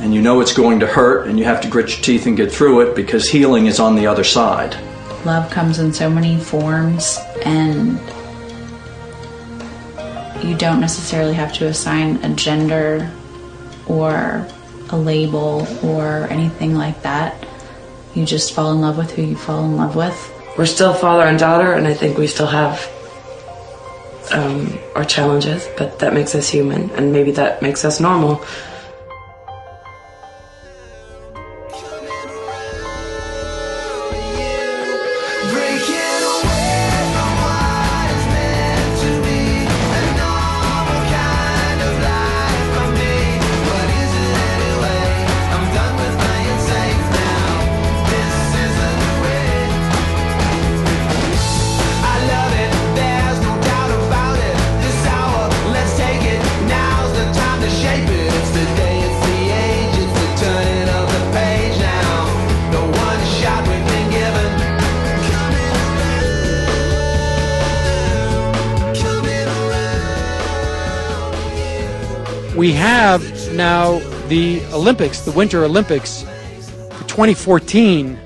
[0.00, 2.36] and you know it's going to hurt and you have to grit your teeth and
[2.36, 4.76] get through it because healing is on the other side.
[5.24, 8.00] Love comes in so many forms, and
[10.44, 13.08] you don't necessarily have to assign a gender
[13.86, 14.46] or
[14.90, 17.46] a label or anything like that.
[18.14, 20.32] You just fall in love with who you fall in love with.
[20.56, 22.90] We're still father and daughter, and I think we still have
[24.32, 28.44] um, our challenges, but that makes us human, and maybe that makes us normal.
[73.86, 78.18] Now the Olympics, the Winter Olympics for 2014,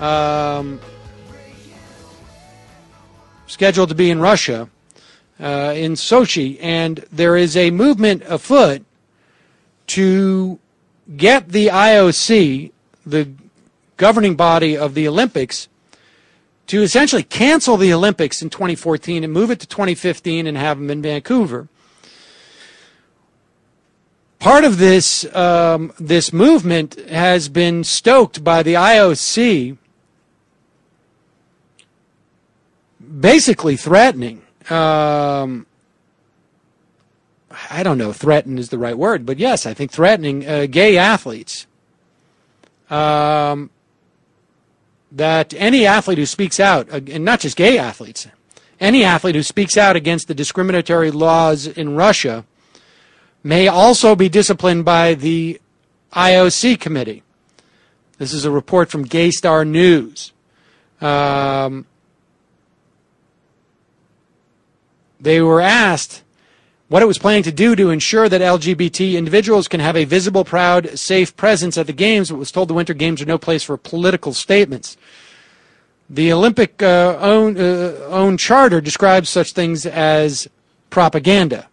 [0.00, 0.80] um,
[3.46, 4.68] scheduled to be in Russia,
[5.40, 8.84] uh, in Sochi, and there is a movement afoot
[9.86, 10.58] to
[11.16, 12.72] get the IOC,
[13.06, 13.28] the
[13.96, 15.68] governing body of the Olympics,
[16.66, 20.90] to essentially cancel the Olympics in 2014 and move it to 2015 and have them
[20.90, 21.68] in Vancouver
[24.38, 29.76] part of this um, this movement has been stoked by the IOC
[33.20, 34.42] basically threatening.
[34.70, 35.66] Um,
[37.70, 40.96] I don't know, threaten is the right word, but yes, I think threatening uh, gay
[40.96, 41.66] athletes.
[42.90, 43.70] Um,
[45.10, 48.26] that any athlete who speaks out, and not just gay athletes,
[48.78, 52.44] any athlete who speaks out against the discriminatory laws in Russia
[53.42, 55.60] may also be disciplined by the
[56.12, 57.22] IOC committee.
[58.18, 60.32] This is a report from Gay Star News.
[61.00, 61.86] Um,
[65.20, 66.22] they were asked
[66.88, 70.44] what it was planning to do to ensure that LGBT individuals can have a visible,
[70.44, 73.62] proud, safe presence at the Games, but was told the Winter Games are no place
[73.62, 74.96] for political statements.
[76.08, 80.48] The Olympic uh, own, uh, own charter describes such things as
[80.88, 81.68] propaganda,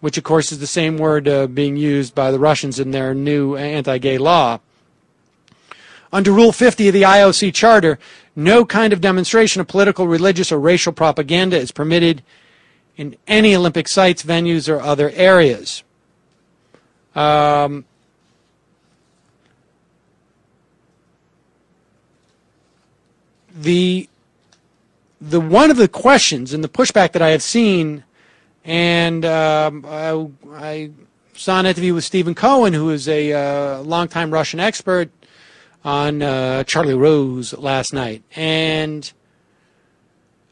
[0.00, 3.14] which of course is the same word uh, being used by the Russians in their
[3.14, 4.60] new anti-gay law.
[6.12, 7.98] Under Rule 50 of the IOC Charter,
[8.34, 12.22] no kind of demonstration of political, religious, or racial propaganda is permitted
[12.96, 15.82] in any Olympic sites, venues, or other areas.
[17.14, 17.84] Um,
[23.54, 24.08] the
[25.20, 28.04] the one of the questions and the pushback that I have seen,
[28.66, 30.90] and um, I, I,
[31.34, 35.10] saw an interview with Stephen Cohen, who is a uh, longtime Russian expert,
[35.84, 39.12] on uh, Charlie Rose last night, and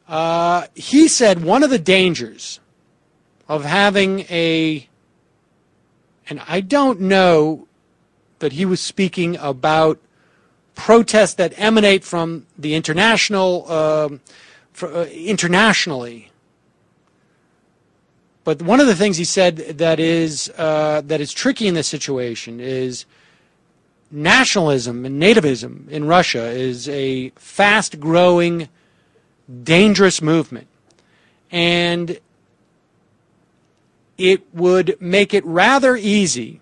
[0.07, 2.61] uh, he said one of the dangers
[3.49, 4.89] of having a,
[6.29, 7.67] and I don't know
[8.39, 9.99] that he was speaking about
[10.77, 14.21] protests that emanate from the international, um,
[14.73, 16.31] for, uh, internationally.
[18.45, 21.89] But one of the things he said that is uh, that is tricky in this
[21.89, 23.07] situation is
[24.11, 28.69] nationalism and nativism in Russia is a fast-growing
[29.63, 30.69] dangerous movement.
[31.51, 32.21] And
[34.19, 36.61] it would make it rather easy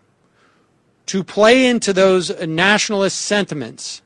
[1.06, 4.02] to play into those nationalist sentiments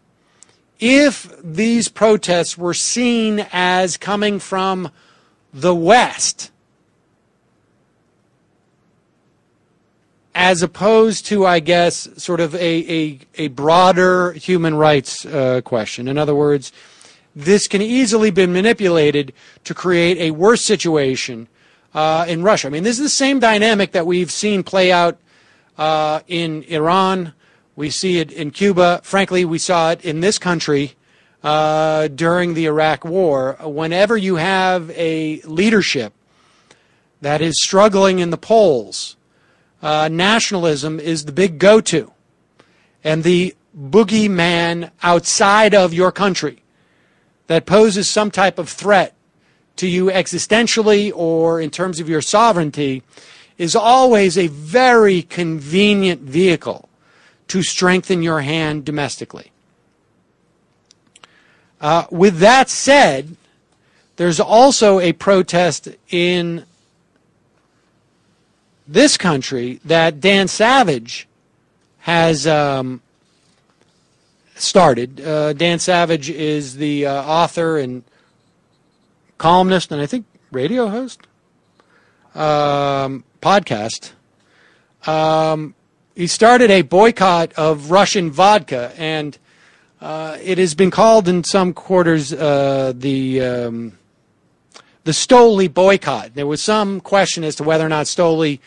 [0.81, 4.91] if these protests were seen as coming from
[5.53, 6.51] the West
[10.37, 16.09] as opposed to, I guess, sort of a, a, a broader human rights uh, question.
[16.09, 16.73] In other words,
[17.35, 19.33] this can easily be manipulated
[19.65, 21.49] to create a worse situation
[21.95, 22.67] uh, in Russia.
[22.67, 25.19] I mean, this is the same dynamic that we've seen play out
[25.79, 27.33] uh, in Iran.
[27.75, 29.01] We see it in Cuba.
[29.05, 30.97] Frankly, we saw it in this country
[31.43, 33.57] uh, during the Iraq War.
[33.63, 36.13] Whenever you have a leadership
[37.23, 39.16] that is struggling in the polls,
[39.87, 42.11] uh, nationalism is the big go to.
[43.05, 46.61] And the boogeyman outside of your country
[47.47, 49.15] that poses some type of threat
[49.77, 53.05] to you existentially or in terms of your sovereignty
[53.59, 56.89] is always a very convenient vehicle
[57.47, 59.53] to strengthen your hand domestically.
[61.81, 63.37] Uh, with that said,
[64.17, 66.67] there's also a protest in
[68.87, 71.29] this country that Dan Savage
[72.01, 73.01] has um,
[74.55, 75.21] started.
[75.21, 78.05] Uh, Dan Savage is the uh, author and
[79.39, 81.27] columnist, and I think radio host,
[82.35, 84.13] um, podcast.
[85.07, 85.75] Um,
[86.15, 89.37] he started a boycott of Russian vodka, and
[90.01, 93.99] uh, it has been called in some quarters uh, the um,
[95.07, 96.35] the Stoli boycott.
[96.35, 98.59] There was some question as to whether or not Stoli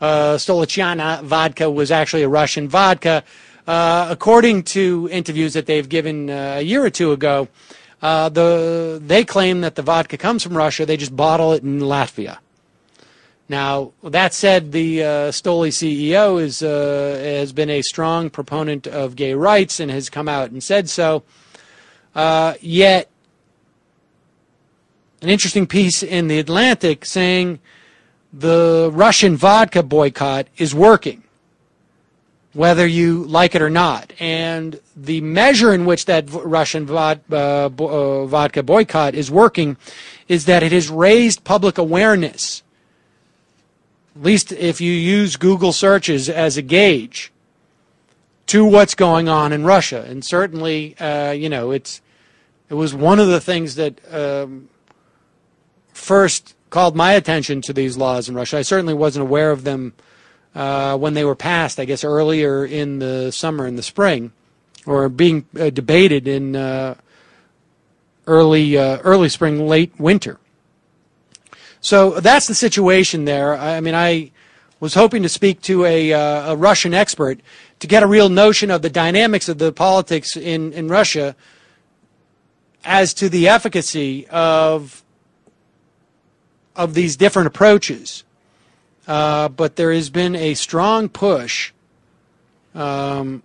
[0.00, 3.24] uh, Stolichnaya vodka was actually a Russian vodka.
[3.66, 7.48] Uh, according to interviews that they've given uh, a year or two ago,
[8.00, 10.86] uh, the they claim that the vodka comes from Russia.
[10.86, 12.38] They just bottle it in Latvia.
[13.48, 19.16] Now, that said, the uh, Stoli CEO is, uh, has been a strong proponent of
[19.16, 21.24] gay rights and has come out and said so.
[22.14, 23.10] Uh, yet,
[25.22, 27.58] an interesting piece in the Atlantic saying
[28.32, 31.22] the Russian vodka boycott is working
[32.58, 34.12] whether you like it or not.
[34.18, 39.76] And the measure in which that Russian vod, uh, uh, vodka boycott is working
[40.26, 42.64] is that it has raised public awareness,
[44.16, 47.30] at least if you use Google searches as a gauge,
[48.46, 50.04] to what's going on in Russia.
[50.08, 52.00] And certainly, uh, you know, it's
[52.70, 54.68] it was one of the things that um,
[56.08, 58.56] first called my attention to these laws in Russia.
[58.56, 59.92] I certainly wasn't aware of them
[60.54, 64.32] uh, when they were passed, I guess earlier in the summer and the spring,
[64.86, 66.94] or being uh, debated in uh,
[68.26, 70.38] early uh, early spring, late winter.
[71.82, 73.54] So that's the situation there.
[73.54, 74.32] I I mean, I
[74.80, 77.40] was hoping to speak to a, uh, a Russian expert
[77.80, 81.36] to get a real notion of the dynamics of the politics in, in Russia
[82.84, 85.02] as to the efficacy of
[86.78, 88.24] of these different approaches.
[89.06, 91.72] Uh, but there has been a strong push
[92.74, 93.42] um,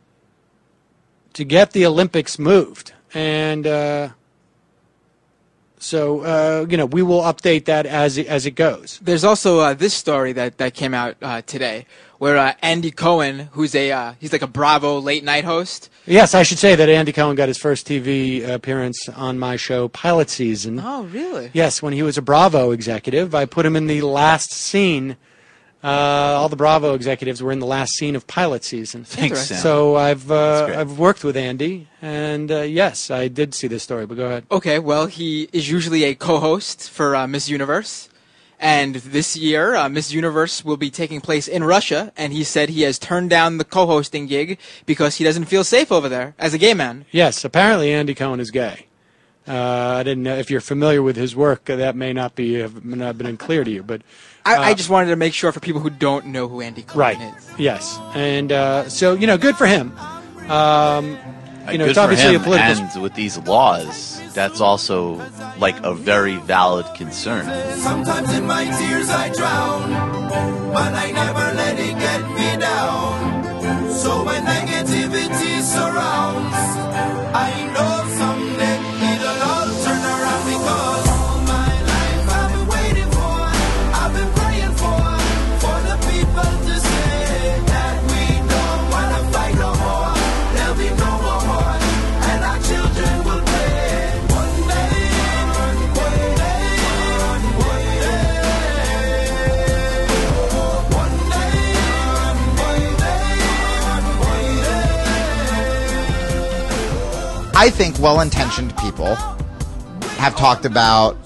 [1.33, 4.09] to get the Olympics moved, and uh,
[5.83, 8.99] so uh, you know we will update that as it, as it goes.
[9.01, 11.85] There's also uh, this story that, that came out uh, today,
[12.19, 15.89] where uh, Andy Cohen, who's a uh, he's like a Bravo late night host.
[16.05, 19.89] Yes, I should say that Andy Cohen got his first TV appearance on my show,
[19.89, 20.79] Pilot Season.
[20.79, 21.51] Oh, really?
[21.53, 25.17] Yes, when he was a Bravo executive, I put him in the last scene.
[25.83, 29.03] Uh, all the Bravo executives were in the last scene of pilot season.
[29.03, 29.57] Thanks, Sam.
[29.57, 30.73] So I've uh.
[30.77, 34.05] I've worked with Andy, and uh, yes, I did see this story.
[34.05, 34.45] But go ahead.
[34.49, 38.07] Okay, well, he is usually a co-host for uh, Miss Universe,
[38.61, 42.69] and this year uh, Miss Universe will be taking place in Russia, and he said
[42.69, 46.53] he has turned down the co-hosting gig because he doesn't feel safe over there as
[46.53, 47.03] a gay man.
[47.11, 48.85] Yes, apparently Andy Cohen is gay.
[49.45, 51.69] Uh, I didn't know if you're familiar with his work.
[51.69, 54.01] Uh, that may not be have not been clear to you, but
[54.45, 56.83] I, I uh, just wanted to make sure for people who don't know who Andy
[56.83, 57.37] Cohen right.
[57.37, 57.59] is.
[57.59, 59.97] Yes, and uh, so you know, good for him.
[60.49, 61.17] Um,
[61.71, 62.83] you know, Good it's for obviously him, a political.
[62.83, 65.25] and with these laws, that's also
[65.57, 67.45] like a very valid concern.
[67.77, 69.89] Sometimes in my tears I drown,
[70.73, 73.91] but I never let it get me down.
[73.93, 76.55] So when negativity surrounds,
[77.33, 78.02] I know
[107.55, 111.17] I think well-intentioned people have talked about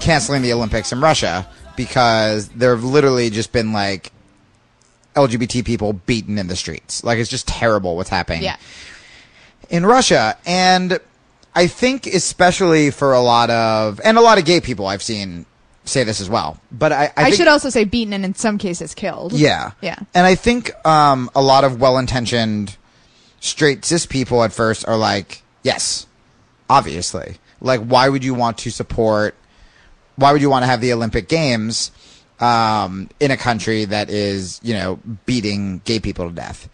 [0.00, 1.46] canceling the Olympics in Russia
[1.76, 4.12] because there have literally just been like
[5.14, 7.04] LGBT people beaten in the streets.
[7.04, 8.56] Like it's just terrible what's happening Yeah.
[9.68, 10.36] in Russia.
[10.46, 10.98] And
[11.54, 15.46] I think especially for a lot of and a lot of gay people I've seen
[15.84, 16.58] say this as well.
[16.72, 19.32] But I, I, I, think, should also say beaten and in some cases killed.
[19.32, 19.72] yeah.
[19.82, 19.98] Yeah.
[20.14, 22.76] And I think um, a lot of well intentioned
[23.46, 26.06] straight cis people at first are like, yes,
[26.68, 27.36] obviously.
[27.60, 29.34] Like, why would you want to support,
[30.16, 31.90] why would you want to have the Olympic Games
[32.40, 36.68] um, in a country that is, you know, beating gay people to death?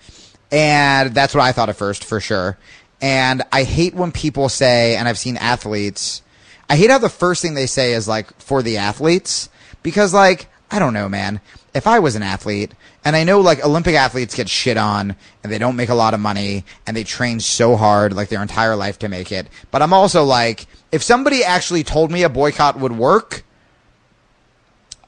[0.51, 2.59] And that's what I thought at first, for sure.
[3.01, 6.23] And I hate when people say, and I've seen athletes,
[6.69, 9.49] I hate how the first thing they say is like for the athletes
[9.83, 11.41] because like I don't know, man.
[11.75, 12.73] If I was an athlete
[13.05, 16.13] and I know like Olympic athletes get shit on and they don't make a lot
[16.13, 19.81] of money and they train so hard like their entire life to make it, but
[19.81, 23.45] I'm also like if somebody actually told me a boycott would work,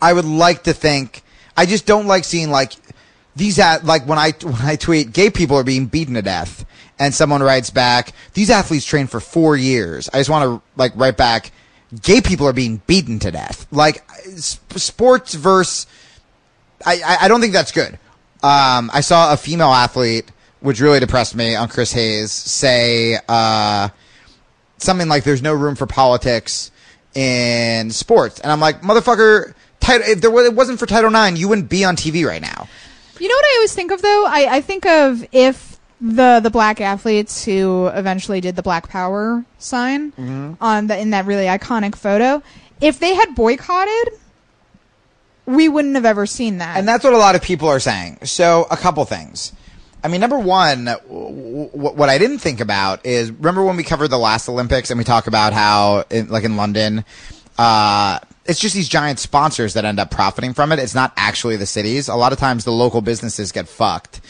[0.00, 1.22] I would like to think
[1.56, 2.72] I just don't like seeing like
[3.36, 6.64] these at like when I when I tweet gay people are being beaten to death
[6.98, 10.08] and someone writes back these athletes train for 4 years.
[10.12, 11.52] I just want to like write back
[12.02, 13.66] gay people are being beaten to death.
[13.70, 14.02] Like
[14.38, 15.86] sp- sports versus
[16.84, 17.98] I, I don't think that's good.
[18.42, 23.88] Um I saw a female athlete which really depressed me on Chris Hayes say uh
[24.78, 26.70] something like there's no room for politics
[27.14, 28.40] in sports.
[28.40, 31.68] And I'm like, motherfucker, title, if there was, it wasn't for Title IX, you wouldn't
[31.68, 32.68] be on TV right now.
[33.20, 34.24] You know what I always think of though?
[34.26, 39.44] I, I think of if the the black athletes who eventually did the Black Power
[39.58, 40.54] sign Mm-hmm.
[40.62, 42.42] on the in that really iconic photo,
[42.80, 44.08] if they had boycotted,
[45.46, 46.76] we wouldn't have ever seen that.
[46.76, 48.18] And that's what a lot of people are saying.
[48.24, 49.52] So, a couple things.
[50.02, 53.84] I mean, number one, w- w- what I didn't think about is remember when we
[53.84, 57.04] covered the last Olympics and we talk about how, in, like in London,
[57.56, 60.78] uh, it's just these giant sponsors that end up profiting from it.
[60.78, 62.08] It's not actually the cities.
[62.08, 64.20] A lot of times the local businesses get fucked.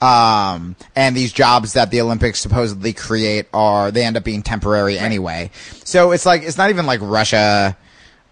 [0.00, 4.98] Um, and these jobs that the Olympics supposedly create are, they end up being temporary
[4.98, 5.50] anyway.
[5.82, 7.76] So it's like, it's not even like Russia,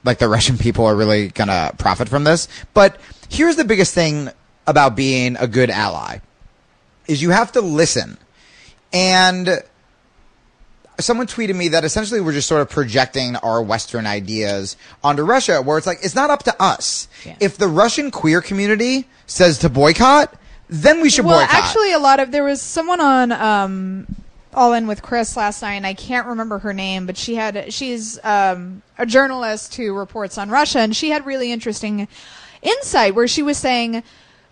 [0.05, 2.48] like the Russian people are really gonna profit from this.
[2.74, 4.30] But here's the biggest thing
[4.66, 6.18] about being a good ally
[7.09, 8.16] is you have to listen.
[8.92, 9.62] And
[10.98, 15.62] someone tweeted me that essentially we're just sort of projecting our Western ideas onto Russia,
[15.62, 17.09] where it's like, it's not up to us.
[17.40, 20.34] If the Russian queer community says to boycott,
[20.68, 21.55] then we should well, boycott.
[21.55, 24.07] actually, a lot of there was someone on um,
[24.55, 27.72] All In with Chris last night, and I can't remember her name, but she had
[27.72, 32.07] she's um, a journalist who reports on Russia, and she had really interesting
[32.61, 34.03] insight where she was saying.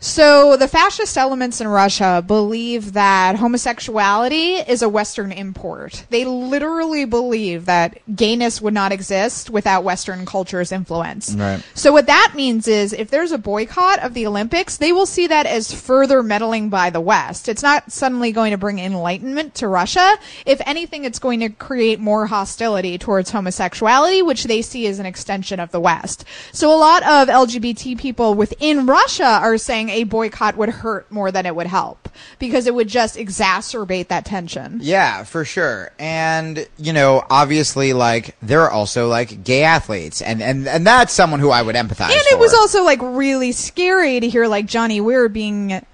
[0.03, 6.07] So the fascist elements in Russia believe that homosexuality is a Western import.
[6.09, 11.35] They literally believe that gayness would not exist without Western culture's influence.
[11.35, 11.63] Right.
[11.75, 15.27] So what that means is if there's a boycott of the Olympics, they will see
[15.27, 17.47] that as further meddling by the West.
[17.47, 20.17] It's not suddenly going to bring enlightenment to Russia.
[20.47, 25.05] If anything, it's going to create more hostility towards homosexuality, which they see as an
[25.05, 26.25] extension of the West.
[26.53, 31.31] So a lot of LGBT people within Russia are saying a boycott would hurt more
[31.31, 34.79] than it would help because it would just exacerbate that tension.
[34.83, 35.91] Yeah, for sure.
[35.99, 40.23] And, you know, obviously, like, there are also, like, gay athletes.
[40.23, 42.17] And, and, and that's someone who I would empathize with.
[42.17, 45.85] And it was also like really scary to hear like Johnny Weir being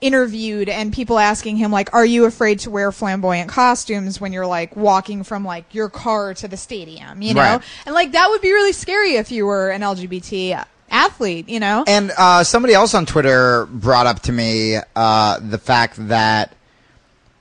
[0.00, 4.46] interviewed and people asking him like are you afraid to wear flamboyant costumes when you're
[4.46, 7.62] like walking from like your car to the stadium you know Right.
[7.86, 11.84] and like that would be really scary if you were an lgbt athlete you know
[11.86, 16.54] And uh, somebody else on Twitter brought up to me uh, the fact that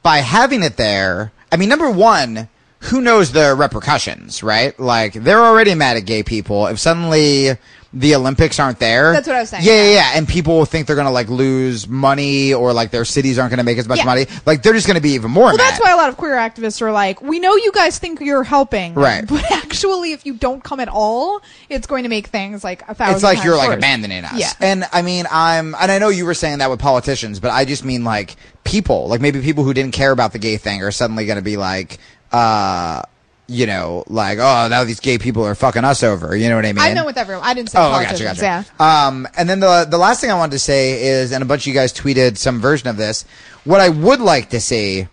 [0.03, 2.49] by having it there, I mean, number one,
[2.79, 4.77] who knows the repercussions, right?
[4.79, 6.65] Like, they're already mad at gay people.
[6.67, 7.51] If suddenly
[7.93, 10.11] the Olympics aren't there, That's what I was saying, Yeah, yeah, yeah.
[10.15, 13.63] And people will think they're gonna like lose money or like their cities aren't gonna
[13.65, 14.05] make as much Yeah.
[14.05, 14.27] money.
[14.45, 15.59] Like, they're just gonna be even more well, mad.
[15.71, 18.43] that's why a lot of queer activists are like, we know you guys think you're
[18.45, 19.27] helping, Right.
[19.27, 22.95] But actually, if you don't come at all, it's going to make things like a
[22.95, 23.15] thousand.
[23.15, 24.39] it's like you're times like abandoning us.
[24.39, 24.53] Yeah.
[24.61, 27.65] And I mean, I'm, and I know you were saying that with politicians, but I
[27.65, 30.91] just mean like people, like maybe people who didn't care about the gay thing are
[30.91, 31.97] suddenly going to be like,
[32.31, 33.01] uh,
[33.47, 36.35] you know, like, oh, now these gay people are fucking us over.
[36.35, 36.83] You know what I mean?
[36.83, 37.43] I know with everyone.
[37.45, 38.41] I didn't say Oh, I gotcha, gotcha.
[38.41, 38.63] Yeah.
[38.79, 41.63] Um, and then the the last thing I wanted to say is, and a bunch
[41.63, 43.25] of you guys tweeted some version of this.
[43.63, 45.07] What I would like to see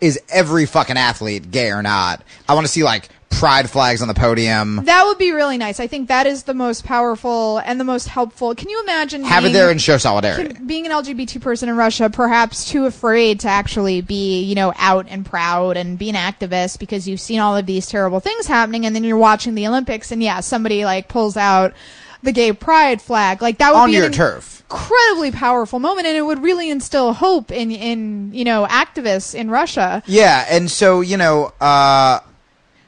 [0.00, 2.22] is every fucking athlete, gay or not.
[2.48, 4.80] I want to see like pride flags on the podium.
[4.84, 5.78] That would be really nice.
[5.78, 8.54] I think that is the most powerful and the most helpful.
[8.54, 10.54] Can you imagine Have it there and show solidarity.
[10.54, 14.72] can- being an LGBT person in Russia, perhaps too afraid to actually be, you know,
[14.78, 18.46] out and proud and be an activist because you've seen all of these terrible things
[18.46, 21.74] happening, and then you're watching the Olympics, and yeah, somebody like pulls out
[22.22, 24.62] the gay pride flag, like that would On be your an turf.
[24.70, 29.50] incredibly powerful moment, and it would really instill hope in in you know activists in
[29.50, 30.02] Russia.
[30.06, 32.20] Yeah, and so you know, uh,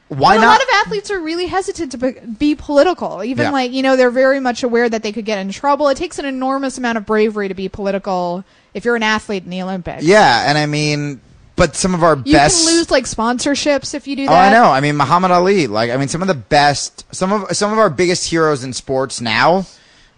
[0.09, 0.47] why But not?
[0.47, 1.97] A lot of athletes are really hesitant to
[2.37, 3.23] be, political.
[3.23, 3.51] Even Yeah.
[3.51, 5.87] like you know, they're very much aware that they could get in trouble.
[5.89, 8.43] It takes an enormous amount of bravery to be political
[8.73, 10.03] if you're an athlete in the Olympics.
[10.03, 11.21] yeah, and I mean,
[11.55, 12.65] but some of our best You best.
[12.67, 14.31] can lose like sponsorships if you do that.
[14.31, 14.71] Oh, I know.
[14.71, 15.67] I mean, Muhammad Ali.
[15.67, 18.73] Like, I mean, some of the best, some of some of our biggest heroes in
[18.73, 19.65] sports now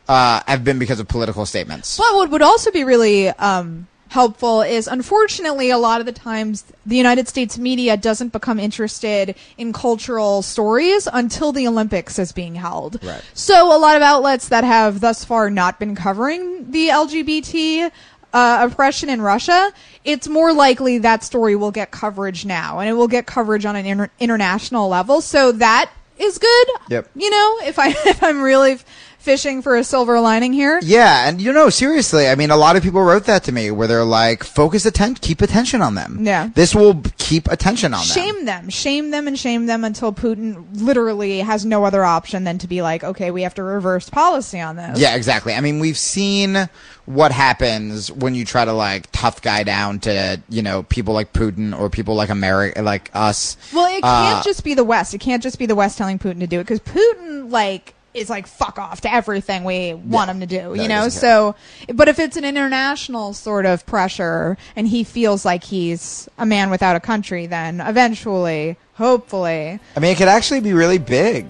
[0.07, 1.97] uh, have been because of political statements.
[1.97, 6.65] But what would also be really um, helpful is, unfortunately, a lot of the times
[6.85, 12.55] the United States media doesn't become interested in cultural stories until the Olympics is being
[12.55, 13.01] held.
[13.01, 13.23] Right.
[13.33, 17.89] So a lot of outlets that have thus far not been covering the LGBT
[18.33, 19.71] uh, oppression in Russia,
[20.03, 23.77] it's more likely that story will get coverage now, and it will get coverage on
[23.77, 25.21] an inter- international level.
[25.21, 26.67] So that is good.
[26.89, 27.11] Yep.
[27.15, 28.77] You know, if I if I'm really
[29.21, 30.79] fishing for a silver lining here.
[30.83, 33.71] Yeah, and you know, seriously, I mean, a lot of people wrote that to me
[33.71, 36.25] where they're like, focus attention, keep attention on them.
[36.25, 36.49] Yeah.
[36.53, 38.07] This will keep attention on them.
[38.07, 42.57] shame them shame them and shame them until putin literally has no other option than
[42.57, 45.53] to be like okay we have to reverse policy on this Yeah, exactly.
[45.53, 46.67] I mean, we've seen
[47.05, 51.31] what happens when you try to like tough guy down to, you know, people like
[51.33, 53.55] Putin or people like America, like us.
[53.73, 56.19] well it can't Uh, just be the west it can't just be the west telling
[56.19, 60.29] putin to do it because putin like is like fuck off to everything we want
[60.29, 61.55] him to do No, you he know doesn't so
[61.93, 66.69] but if it's an international sort of pressure and he feels like he's a man
[66.69, 71.45] without a country then eventually hopefully I mean, it could actually be really big,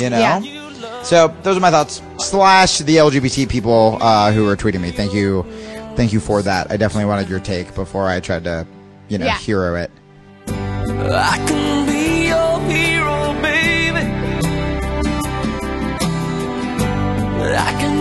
[0.00, 0.18] you know?
[0.18, 1.02] Yeah.
[1.02, 2.02] So those are my thoughts.
[2.18, 4.90] Slash the LGBT people uh, who are tweeting me.
[4.90, 5.44] Thank you,
[5.94, 6.70] thank you for that.
[6.70, 8.66] I definitely wanted your take before I tried to,
[9.08, 9.38] you know, Yeah.
[9.38, 9.90] hero it.
[10.48, 11.95] I can be
[17.58, 17.95] I can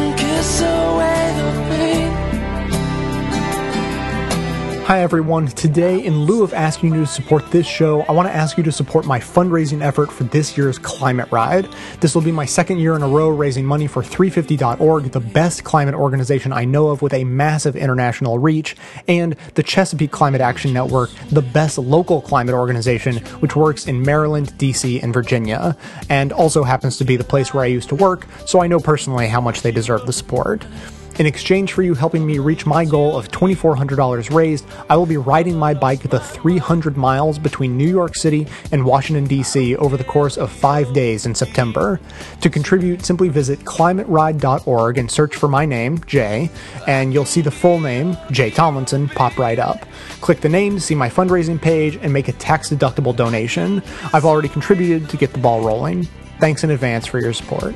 [4.86, 5.48] Hi, everyone.
[5.48, 8.64] Today, in lieu of asking you to support this show, I want to ask you
[8.66, 11.68] to support my fundraising effort for this year's Climate Ride.
[12.02, 15.64] This will be my second year in a row raising money for 350.org, the best
[15.64, 18.76] climate organization I know of with a massive international reach,
[19.08, 24.54] and the Chesapeake Climate Action Network, the best local climate organization, which works in Maryland,
[24.60, 25.76] DC, and Virginia,
[26.12, 28.80] and also happens to be the place where I used to work, so I know
[28.80, 30.64] personally how much they deserve the support.
[31.18, 35.16] In exchange for you helping me reach my goal of $2,400 raised, I will be
[35.16, 39.78] riding my bike the 300 miles between New York City and Washington, D.C.
[39.78, 42.02] over the course of five days in September.
[42.42, 46.50] To contribute, simply visit climateride.org and search for my name, Jay,
[46.86, 49.86] and you'll see the full name, Jay Tomlinson, pop right up.
[50.20, 53.82] Click the name to see my fundraising page and make a tax deductible donation.
[54.12, 56.10] I've already contributed to get the ball rolling.
[56.42, 57.74] Thanks in advance for your support.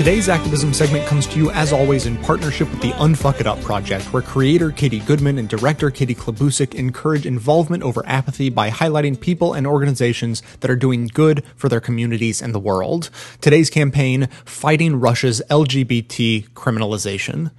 [0.00, 3.60] Today's activism segment comes to you, as always, in partnership with the Unfuck It Up
[3.60, 9.20] Project, where creator Katie Goodman and director Katie Klabusik encourage involvement over apathy by highlighting
[9.20, 13.10] people and organizations that are doing good for their communities and the world.
[13.42, 17.50] Today's campaign, Fighting Russia's LGBT Criminalization.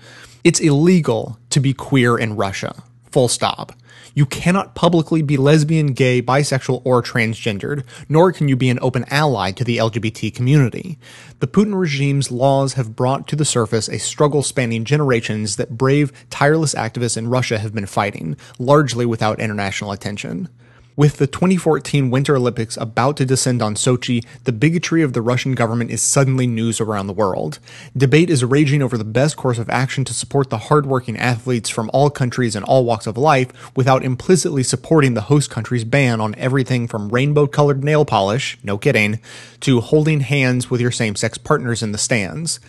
[0.44, 2.82] It's illegal to be queer in Russia.
[3.12, 3.72] Full stop.
[4.14, 9.06] You cannot publicly be lesbian, gay, bisexual, or transgendered, nor can you be an open
[9.10, 10.98] ally to the LGBT community.
[11.40, 16.12] The Putin regime's laws have brought to the surface a struggle spanning generations that brave,
[16.30, 20.50] tireless activists in Russia have been fighting, largely without international attention.
[20.98, 25.56] With the 2014 Winter Olympics about to descend on Sochi, the bigotry of the Russian
[25.56, 27.60] government is suddenly news around the world.
[27.96, 31.90] Debate is raging over the best course of action to support the hardworking athletes from
[31.94, 36.36] all countries and all walks of life without implicitly supporting the host country's ban on
[36.36, 39.22] everything from rainbow colored nail polish, no kidding,
[39.62, 42.60] to holding hands with your same sex partners in the stands.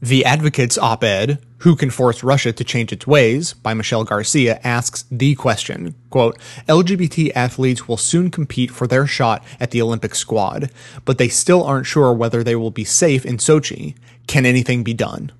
[0.00, 4.60] The Advocates op ed, Who Can Force Russia to Change Its Ways, by Michelle Garcia,
[4.62, 6.38] asks the question quote,
[6.68, 10.70] LGBT athletes will soon compete for their shot at the Olympic squad,
[11.04, 13.96] but they still aren't sure whether they will be safe in Sochi.
[14.28, 15.32] Can anything be done?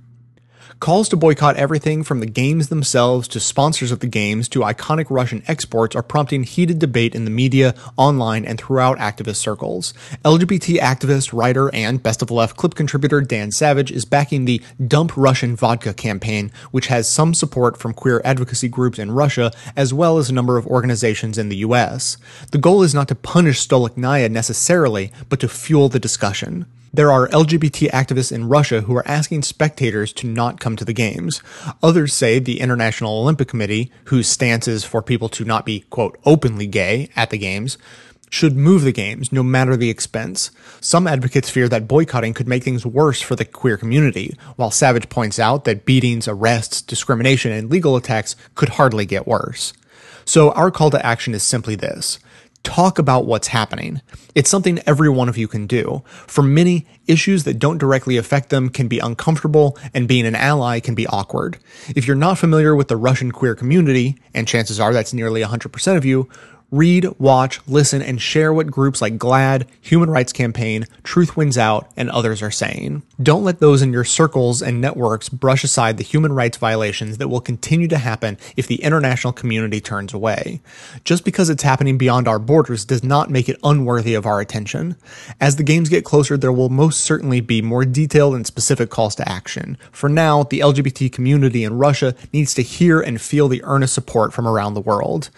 [0.81, 5.07] Calls to boycott everything from the games themselves to sponsors of the games to iconic
[5.11, 9.93] Russian exports are prompting heated debate in the media, online, and throughout activist circles.
[10.25, 14.63] LGBT activist, writer, and Best of the Left clip contributor Dan Savage is backing the
[14.87, 19.93] Dump Russian Vodka campaign, which has some support from queer advocacy groups in Russia as
[19.93, 22.19] well as a number of organizations in the US.
[22.53, 26.67] The goal is not to punish Stolichnaya necessarily, but to fuel the discussion.
[26.93, 30.95] There are LGBT activists in Russia who are asking spectators to not come to the
[30.95, 31.43] games.
[31.83, 36.19] Others say the International Olympic Committee, whose stance is for people to not be, quote,
[36.25, 37.77] openly gay at the games,
[38.31, 40.51] should move the games no matter the expense.
[40.81, 45.09] Some advocates fear that boycotting could make things worse for the queer community, while Savage
[45.09, 49.73] points out that beatings, arrests, discrimination, and legal attacks could hardly get worse.
[50.25, 52.19] So our call to action is simply this
[52.69, 54.03] talk about what's happening.
[54.35, 56.03] It's something every one of you can do.
[56.27, 60.79] For many, issues that don't directly affect them can be uncomfortable, and being an ally
[60.79, 61.57] can be awkward.
[61.97, 65.97] If you're not familiar with the Russian queer community, and chances are that's nearly 100%
[65.97, 66.29] of you,
[66.71, 71.91] Read, watch, listen, and share what groups like GLAAD, Human Rights Campaign, Truth Wins Out,
[71.97, 73.03] and others are saying.
[73.23, 77.29] Don't let those in your circles and networks brush aside the human rights violations that
[77.29, 80.61] will continue to happen if the international community turns away.
[81.05, 84.97] Just because it's happening beyond our borders does not make it unworthy of our attention.
[85.41, 89.15] As the games get closer, there will most certainly be more detailed and specific calls
[89.15, 89.79] to action.
[89.91, 94.35] For now, the LGBT community in Russia needs to hear and feel the earnest support
[94.35, 95.31] from around the world.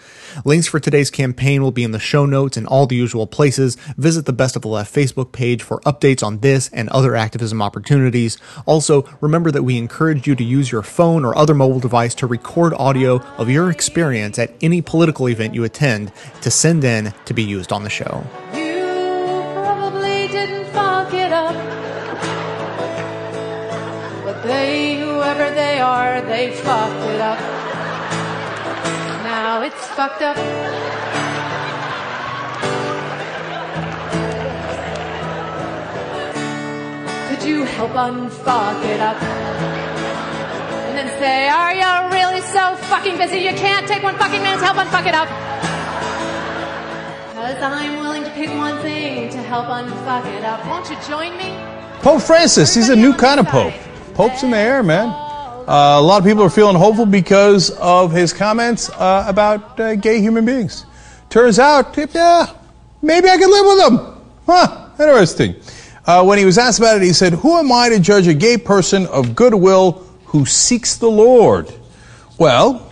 [0.43, 3.75] Links for today's campaign will be in the show notes and all the usual places.
[3.95, 7.61] Visit the Best of the Left Facebook page for updates on this and other activism
[7.61, 8.39] opportunities.
[8.65, 12.25] Also, remember that we encourage you to use your phone or other mobile device to
[12.25, 16.11] record audio of your experience at any political event you attend
[16.41, 18.25] to send in to be used on the show.
[24.43, 27.39] they, whoever they are, they fucked it up.
[29.23, 30.80] Now it's fucked up.
[37.41, 39.19] Could you help unfuck it up?
[39.19, 44.59] And then say, are you really so fucking busy you can't take one fucking minute
[44.59, 45.27] to help unfuck it up?
[47.33, 50.63] Cause I'm willing to pick one thing to help unfuck it up.
[50.67, 51.49] Won't you join me?
[52.03, 53.73] Pope Francis, he's a new kind of pope.
[54.13, 55.09] Pope's in the air, man.
[55.09, 59.95] Uh, a lot of people are feeling hopeful because of his comments uh, about uh,
[59.95, 60.85] gay human beings.
[61.31, 62.53] Turns out, yeah,
[63.01, 64.21] maybe I can live with them.
[64.45, 65.55] Huh, interesting.
[66.11, 68.33] Uh, when he was asked about it, he said, Who am I to judge a
[68.33, 71.73] gay person of goodwill who seeks the Lord?
[72.37, 72.91] Well,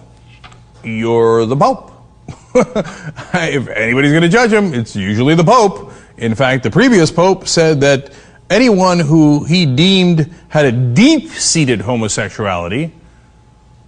[0.85, 1.91] you're the Pope.
[2.55, 5.91] if anybody's going to judge him, it's usually the Pope.
[6.15, 8.13] In fact, the previous Pope said that
[8.49, 12.89] anyone who he deemed had a deep seated homosexuality,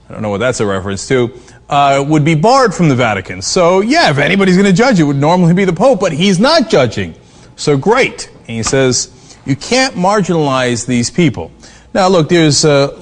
[0.09, 3.41] I don't know what that's a reference to, uh, would be barred from the Vatican.
[3.41, 6.37] So, yeah, if anybody's going to judge, it would normally be the Pope, but he's
[6.37, 7.15] not judging.
[7.55, 8.27] So great.
[8.27, 11.51] And he says, you can't marginalize these people.
[11.93, 12.97] Now, look, there's a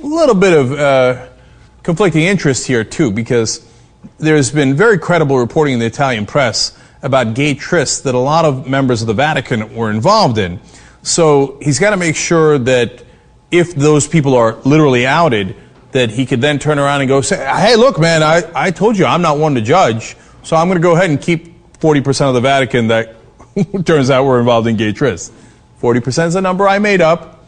[0.00, 1.28] little bit of uh,
[1.82, 3.66] conflicting interest here, too, because
[4.18, 8.44] there's been very credible reporting in the Italian press about gay trysts that a lot
[8.44, 10.60] of members of the Vatican were involved in.
[11.02, 13.04] So he's got to make sure that
[13.50, 15.56] if those people are literally outed,
[15.92, 18.98] that he could then turn around and go say, hey, look, man, I, I told
[18.98, 22.28] you I'm not one to judge, so I'm going to go ahead and keep 40%
[22.28, 23.16] of the Vatican that
[23.84, 25.30] turns out were involved in gay trysts.
[25.80, 27.44] 40% is a number I made up.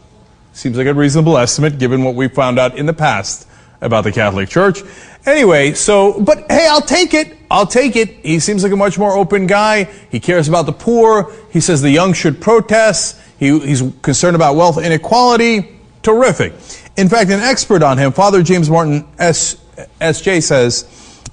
[0.53, 3.47] Seems like a reasonable estimate given what we found out in the past
[3.81, 4.81] about the Catholic Church.
[5.25, 7.37] Anyway, so, but hey, I'll take it.
[7.51, 8.09] I'll take it.
[8.25, 9.85] He seems like a much more open guy.
[10.11, 11.31] He cares about the poor.
[11.51, 13.19] He says the young should protest.
[13.37, 15.77] He, he's concerned about wealth inequality.
[16.01, 16.53] Terrific.
[16.97, 19.55] In fact, an expert on him, Father James Martin S,
[20.01, 20.83] SJ says,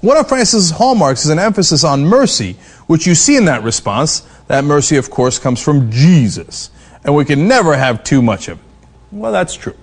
[0.01, 2.53] one of Francis' hallmarks is an emphasis on mercy,
[2.85, 4.21] which you see in that response.
[4.47, 6.69] That mercy, of course, comes from Jesus.
[7.07, 8.65] And we can never have too much of it.
[9.11, 9.75] Well, that's true.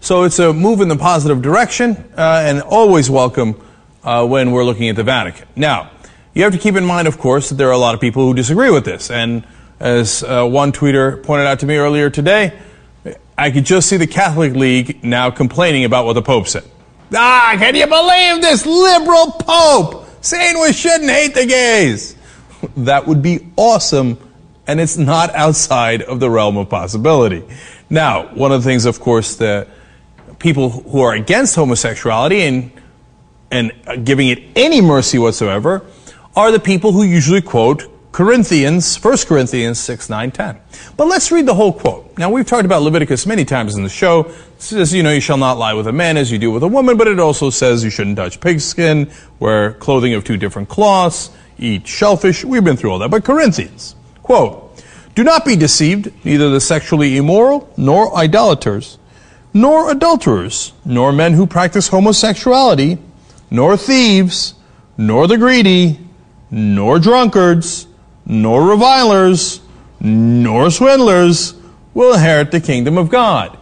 [0.00, 3.58] So it's a move in the positive direction uh, and always welcome
[4.02, 5.46] uh, when we're looking at the Vatican.
[5.56, 5.92] Now,
[6.34, 8.26] you have to keep in mind, of course, that there are a lot of people
[8.26, 9.10] who disagree with this.
[9.10, 9.46] And
[9.78, 12.58] as uh, one tweeter pointed out to me earlier today,
[13.38, 16.64] I could just see the Catholic League now complaining about what the Pope said.
[17.14, 22.16] Ah, can you believe this liberal Pope saying we shouldn't hate the gays?
[22.78, 24.16] That would be awesome,
[24.66, 27.44] and it's not outside of the realm of possibility.
[27.90, 29.68] Now, one of the things, of course, that
[30.38, 32.70] people who are against homosexuality and
[33.50, 33.72] and
[34.04, 35.86] giving it any mercy whatsoever
[36.34, 40.60] are the people who usually quote Corinthians, 1 Corinthians 6, 9, 10.
[40.96, 42.16] But let's read the whole quote.
[42.16, 44.26] Now, we've talked about Leviticus many times in the show.
[44.26, 46.62] It says, you know, you shall not lie with a man as you do with
[46.62, 49.10] a woman, but it also says you shouldn't touch pigskin,
[49.40, 52.44] wear clothing of two different cloths, eat shellfish.
[52.44, 53.10] We've been through all that.
[53.10, 54.64] But Corinthians, quote,
[55.14, 58.98] do not be deceived, neither the sexually immoral, nor idolaters,
[59.52, 62.98] nor adulterers, nor men who practice homosexuality,
[63.50, 64.54] nor thieves,
[64.98, 66.00] nor the greedy,
[66.50, 67.86] nor drunkards,
[68.26, 69.60] nor revilers,
[70.00, 71.54] nor swindlers
[71.92, 73.56] will inherit the kingdom of God.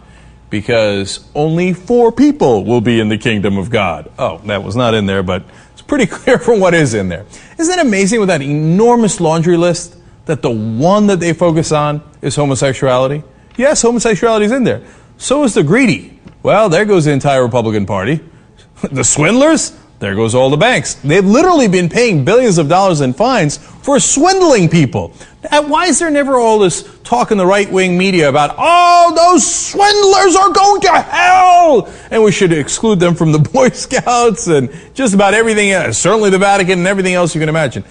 [0.49, 4.11] Because only four people will be in the kingdom of God.
[4.17, 5.43] Oh, that was not in there, but
[5.73, 7.25] it's pretty clear from what is in there.
[7.59, 12.01] Isn't it amazing with that enormous laundry list that the one that they focus on
[12.21, 13.23] is homosexuality?
[13.57, 14.83] Yes, homosexuality is in there.
[15.17, 16.19] So is the greedy.
[16.41, 18.19] Well, there goes the entire Republican Party.
[18.91, 19.77] the swindlers?
[19.99, 20.95] There goes all the banks.
[20.95, 25.13] They've literally been paying billions of dollars in fines for swindling people.
[25.49, 29.49] Why is there never all this talk in the right wing media about, oh, those
[29.49, 31.93] swindlers are going to hell?
[32.11, 36.29] And we should exclude them from the Boy Scouts and just about everything else, certainly
[36.29, 37.85] the Vatican and everything else you can imagine.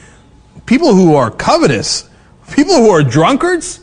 [0.66, 2.10] People who are covetous,
[2.52, 3.80] people who are drunkards,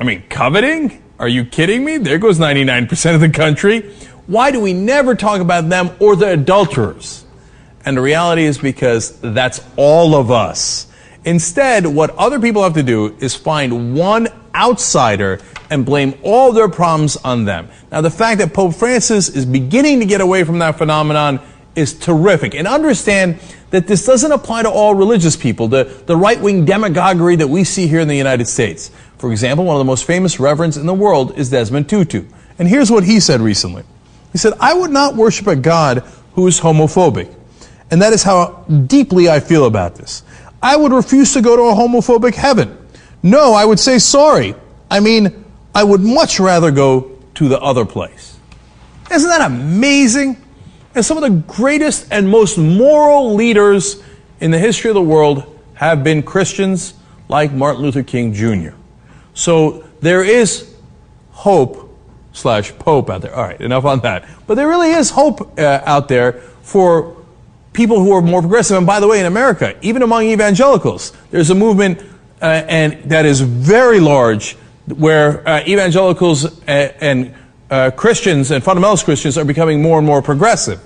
[0.00, 1.02] I mean, coveting?
[1.18, 1.96] Are you kidding me?
[1.98, 3.80] There goes 99% of the country.
[4.26, 7.24] Why do we never talk about them or the adulterers?
[7.84, 10.86] And the reality is because that's all of us.
[11.24, 16.68] Instead, what other people have to do is find one outsider and blame all their
[16.68, 17.68] problems on them.
[17.90, 21.40] Now, the fact that Pope Francis is beginning to get away from that phenomenon
[21.78, 22.54] is terrific.
[22.54, 27.36] And understand that this doesn't apply to all religious people, the, the right wing demagoguery
[27.36, 28.90] that we see here in the United States.
[29.18, 32.24] For example, one of the most famous reverends in the world is Desmond Tutu.
[32.58, 33.84] And here's what he said recently
[34.32, 35.98] He said, I would not worship a God
[36.34, 37.34] who is homophobic.
[37.90, 40.22] And that is how deeply I feel about this.
[40.62, 42.76] I would refuse to go to a homophobic heaven.
[43.22, 44.54] No, I would say sorry.
[44.90, 48.38] I mean, I would much rather go to the other place.
[49.10, 50.36] Isn't that amazing?
[50.98, 54.02] And some of the greatest and most moral leaders
[54.40, 56.94] in the history of the world have been Christians
[57.28, 58.70] like Martin Luther King Jr.
[59.32, 60.74] So there is
[61.30, 61.96] hope
[62.32, 63.32] slash Pope out there.
[63.32, 64.28] All right, enough on that.
[64.48, 66.32] But there really is hope uh, out there
[66.62, 67.16] for
[67.72, 68.76] people who are more progressive.
[68.76, 72.02] And by the way, in America, even among evangelicals, there's a movement
[72.42, 74.54] uh, and that is very large
[74.86, 77.34] where uh, evangelicals and, and
[77.70, 80.80] uh, Christians and fundamentalist Christians are becoming more and more progressive.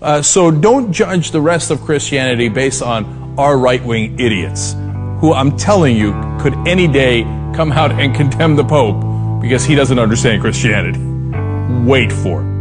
[0.00, 4.74] Uh, so don't judge the rest of Christianity based on our right wing idiots,
[5.20, 7.22] who I'm telling you could any day
[7.54, 11.00] come out and condemn the Pope because he doesn't understand Christianity.
[11.84, 12.57] Wait for it.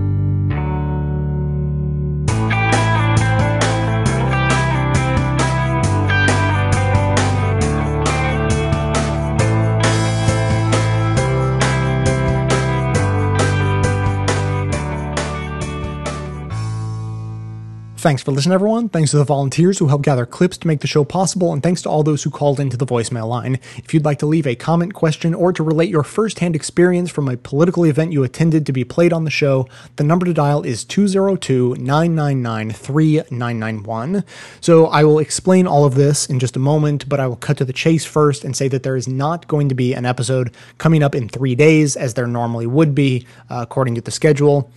[18.08, 18.88] Thanks for listening, everyone.
[18.88, 21.82] Thanks to the volunteers who helped gather clips to make the show possible, and thanks
[21.82, 23.60] to all those who called into the voicemail line.
[23.76, 27.28] If you'd like to leave a comment, question, or to relate your firsthand experience from
[27.28, 30.64] a political event you attended to be played on the show, the number to dial
[30.64, 34.24] is 202 999 3991.
[34.62, 37.58] So I will explain all of this in just a moment, but I will cut
[37.58, 40.56] to the chase first and say that there is not going to be an episode
[40.78, 44.72] coming up in three days as there normally would be, uh, according to the schedule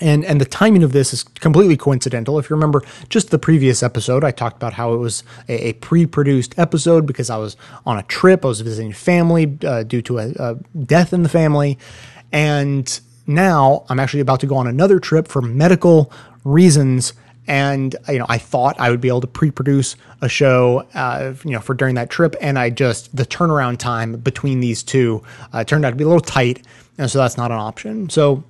[0.00, 2.38] and and the timing of this is completely coincidental.
[2.38, 5.72] If you remember just the previous episode, I talked about how it was a, a
[5.74, 8.44] pre-produced episode because I was on a trip.
[8.44, 11.78] I was visiting family uh, due to a, a death in the family,
[12.32, 16.12] and now I'm actually about to go on another trip for medical
[16.44, 17.12] reasons.
[17.46, 21.50] And you know, I thought I would be able to pre-produce a show, uh, you
[21.50, 25.22] know, for during that trip, and I just the turnaround time between these two
[25.52, 26.64] uh, turned out to be a little tight,
[26.96, 28.08] and so that's not an option.
[28.08, 28.44] So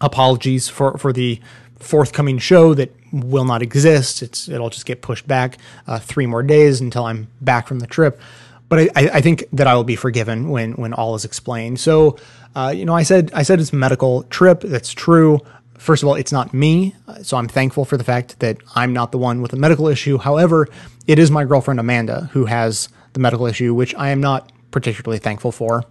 [0.00, 1.40] apologies for, for the
[1.78, 4.22] forthcoming show that will not exist.
[4.22, 7.86] It's it'll just get pushed back uh, three more days until I'm back from the
[7.86, 8.20] trip.
[8.68, 11.78] But I, I think that I will be forgiven when when all is explained.
[11.78, 12.18] So,
[12.54, 14.60] uh, you know, I said I said it's a medical trip.
[14.60, 15.40] That's true.
[15.78, 19.12] First of all, it's not me, so I'm thankful for the fact that I'm not
[19.12, 20.16] the one with a medical issue.
[20.16, 20.68] However,
[21.06, 25.18] it is my girlfriend Amanda who has the medical issue, which I am not particularly
[25.18, 25.84] thankful for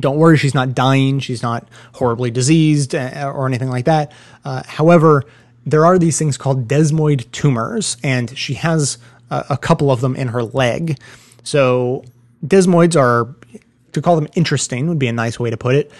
[0.00, 1.20] don't worry, she's not dying.
[1.20, 4.12] She's not horribly diseased uh, or anything like that.
[4.44, 5.24] Uh, however,
[5.66, 8.98] there are these things called desmoid tumors, and she has
[9.30, 10.98] a, a couple of them in her leg.
[11.42, 12.04] So,
[12.44, 13.34] desmoids are,
[13.92, 15.90] to call them interesting would be a nice way to put it.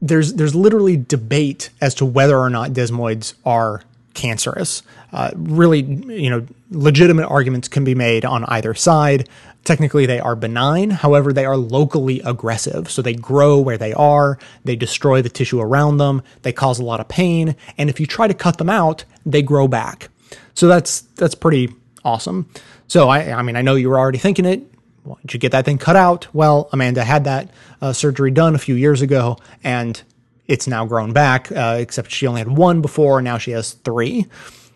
[0.00, 3.82] There's, there's literally debate as to whether or not desmoids are
[4.14, 4.82] cancerous.
[5.12, 9.28] Uh, really, you know, legitimate arguments can be made on either side.
[9.64, 10.90] Technically, they are benign.
[10.90, 12.90] However, they are locally aggressive.
[12.90, 14.38] So they grow where they are.
[14.64, 16.22] They destroy the tissue around them.
[16.42, 17.54] They cause a lot of pain.
[17.76, 20.08] And if you try to cut them out, they grow back.
[20.54, 22.48] So that's, that's pretty awesome.
[22.86, 24.62] So I, I mean, I know you were already thinking it.
[25.02, 26.28] Why don't you get that thing cut out?
[26.32, 27.50] Well, Amanda had that
[27.80, 30.02] uh, surgery done a few years ago and
[30.46, 33.74] it's now grown back, uh, except she only had one before, and now she has
[33.74, 34.26] three.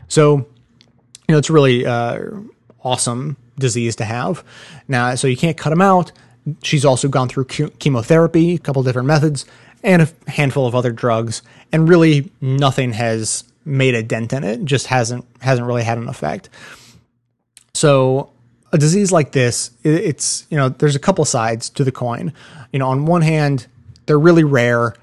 [0.06, 0.46] So, you
[1.30, 2.20] know, it's really uh,
[2.84, 4.44] awesome disease to have.
[4.88, 6.12] Now, so you can't cut them out.
[6.62, 9.46] She's also gone through chemotherapy, a couple different methods,
[9.82, 11.42] and a handful of other drugs,
[11.72, 14.64] and really nothing has made a dent in it.
[14.64, 16.48] Just hasn't hasn't really had an effect.
[17.74, 18.30] So
[18.72, 22.32] a disease like this, it's you know, there's a couple sides to the coin.
[22.72, 23.66] You know, on one hand,
[24.06, 24.94] they're really rare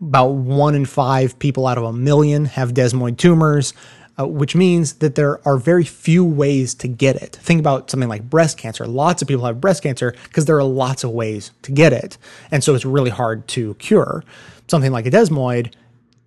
[0.00, 3.74] about one in five people out of a million have desmoid tumors,
[4.18, 7.36] uh, which means that there are very few ways to get it.
[7.36, 8.86] Think about something like breast cancer.
[8.86, 12.18] Lots of people have breast cancer because there are lots of ways to get it.
[12.50, 14.24] And so it's really hard to cure.
[14.66, 15.72] Something like a desmoid,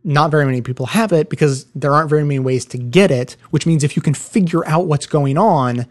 [0.04, 3.36] not very many people have it because there aren't very many ways to get it,
[3.50, 5.86] which means if you can figure out what's going on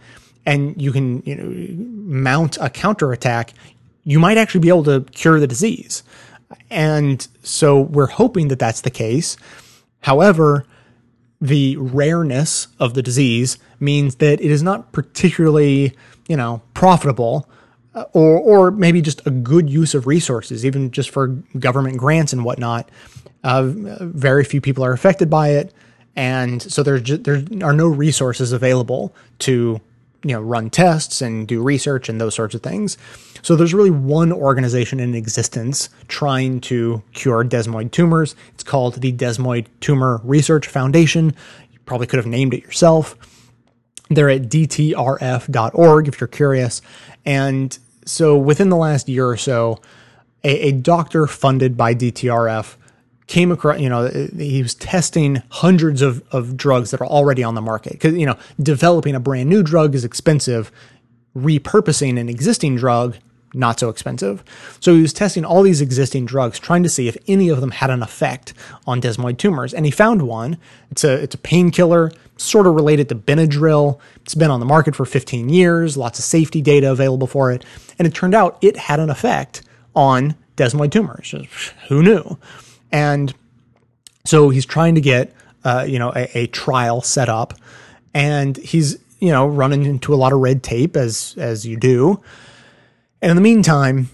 [0.47, 3.53] and you can you know, mount a counterattack,
[4.05, 6.03] you might actually be able to cure the disease.
[6.71, 9.37] And so we're hoping that that's the case.
[10.01, 10.65] However,
[11.41, 15.97] the rareness of the disease means that it is not particularly,
[16.29, 17.49] you know, profitable
[17.95, 21.29] uh, or, or maybe just a good use of resources, even just for
[21.59, 22.91] government grants and whatnot.
[23.43, 25.73] Uh, very few people are affected by it.
[26.15, 29.81] And so there's just, there are no resources available to
[30.23, 32.99] you know run tests and do research and those sorts of things.
[33.43, 38.35] So there's really one organization in existence trying to cure desmoid tumors.
[38.55, 41.35] It's called the Desmoid Tumor Research Foundation.
[41.73, 43.17] You probably could have named it yourself.
[44.11, 46.83] They're at dtrf.org if you're curious.
[47.25, 49.81] And so within the last year or so,
[50.43, 52.77] a, a doctor funded by DTRF
[53.31, 57.55] came across, you know, he was testing hundreds of, of drugs that are already on
[57.55, 57.93] the market.
[57.93, 60.73] Because, you know, developing a brand new drug is expensive.
[61.37, 63.17] Repurposing an existing drug,
[63.55, 64.43] not so expensive.
[64.81, 67.71] So he was testing all these existing drugs, trying to see if any of them
[67.71, 68.53] had an effect
[68.85, 69.73] on desmoid tumors.
[69.73, 70.59] And he found one.
[70.91, 74.01] It's a, it's a painkiller, sort of related to Benadryl.
[74.23, 77.65] It's been on the market for 15 years, lots of safety data available for it.
[77.97, 79.63] And it turned out it had an effect
[79.95, 81.33] on desmoid tumors.
[81.87, 82.37] Who knew?
[82.93, 83.33] And
[84.25, 85.33] so he's trying to get,
[85.65, 87.55] uh, you know, a, a, trial set up,
[88.15, 92.21] and he's, you know, running into a lot of red tape as as you do.
[93.23, 94.09] And in the meantime,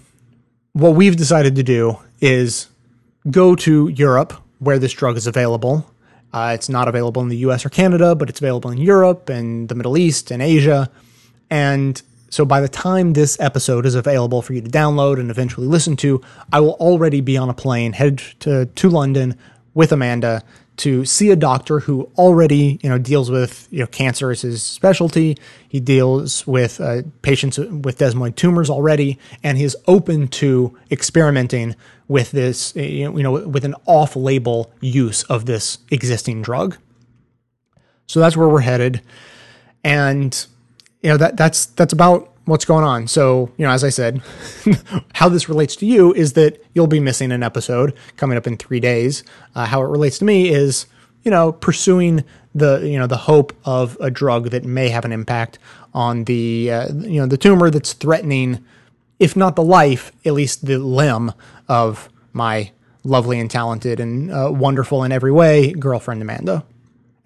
[0.73, 2.67] what we've decided to do is
[3.29, 5.89] go to Europe where this drug is available.
[6.33, 7.65] Uh, it's not available in the U.S.
[7.65, 10.89] or Canada, but it's available in Europe and the Middle East and Asia.
[11.49, 15.67] And so by the time this episode is available for you to download and eventually
[15.67, 16.21] listen to,
[16.51, 19.37] I will already be on a plane headed to, to London
[19.73, 20.43] with Amanda
[20.77, 24.61] to see a doctor who already, you know, deals with, you know, cancer as his
[24.61, 25.35] specialty.
[25.67, 31.75] He deals with uh, patients with desmoid tumors already, and he's open to experimenting
[32.07, 36.77] with this, you know, with an off-label use of this existing drug.
[38.05, 39.01] So that's where we're headed,
[39.83, 40.45] and
[41.07, 43.07] you know that that's that's about what's going on.
[43.07, 44.21] So, you know, as I said,
[45.13, 48.57] how this relates to you is that you'll be missing an episode coming up in
[48.57, 49.23] three days.
[49.55, 50.85] Uh, how it relates to me is,
[51.23, 55.13] you know, pursuing the you know the hope of a drug that may have an
[55.13, 55.59] impact
[55.93, 58.61] on the uh, you know the tumor that's threatening,
[59.17, 61.31] if not the life, at least the limb
[61.69, 62.69] of my
[63.05, 66.65] lovely and talented and uh, wonderful in every way girlfriend Amanda.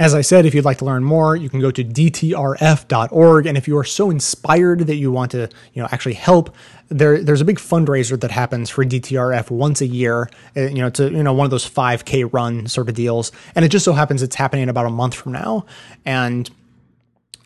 [0.02, 3.46] As I said, if you'd like to learn more, you can go to dtrf.org.
[3.46, 6.56] And if you are so inspired that you want to, you know, actually help,
[6.90, 10.28] there, there's a big fundraiser that happens for DTRF once a year.
[10.58, 13.64] Uh, you know, a, you know one of those 5K run sort of deals, and
[13.64, 15.68] it just so happens it's happening about a month from now.
[16.04, 16.50] And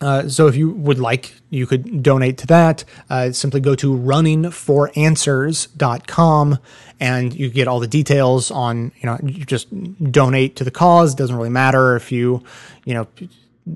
[0.01, 2.83] uh, so if you would like, you could donate to that.
[3.09, 6.59] Uh, simply go to runningforanswers.com
[6.99, 9.67] and you get all the details on, you know, you just
[10.11, 11.13] donate to the cause.
[11.13, 12.43] It doesn't really matter if you,
[12.83, 13.07] you know,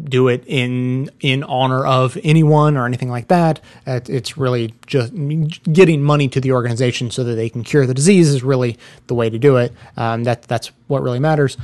[0.04, 3.60] do it in in honor of anyone or anything like that.
[3.88, 5.12] It's really just
[5.64, 9.16] getting money to the organization so that they can cure the disease is really the
[9.16, 9.74] way to do it.
[9.98, 11.58] Um, that that's what really matters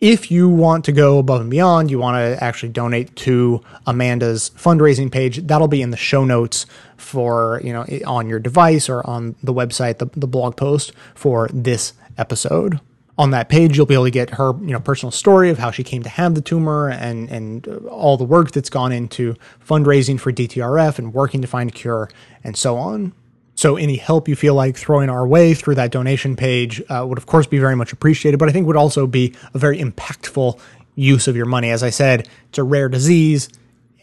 [0.00, 4.50] if you want to go above and beyond, you want to actually donate to Amanda's
[4.56, 6.64] fundraising page, that'll be in the show notes
[6.96, 11.48] for, you know, on your device or on the website, the, the blog post for
[11.52, 12.80] this episode.
[13.18, 15.70] On that page, you'll be able to get her, you know, personal story of how
[15.70, 20.18] she came to have the tumor and and all the work that's gone into fundraising
[20.18, 22.08] for DTRF and working to find a cure
[22.42, 23.12] and so on.
[23.60, 27.18] So any help you feel like throwing our way through that donation page uh, would
[27.18, 30.58] of course be very much appreciated, but I think would also be a very impactful
[30.94, 31.68] use of your money.
[31.68, 33.50] As I said, it's a rare disease.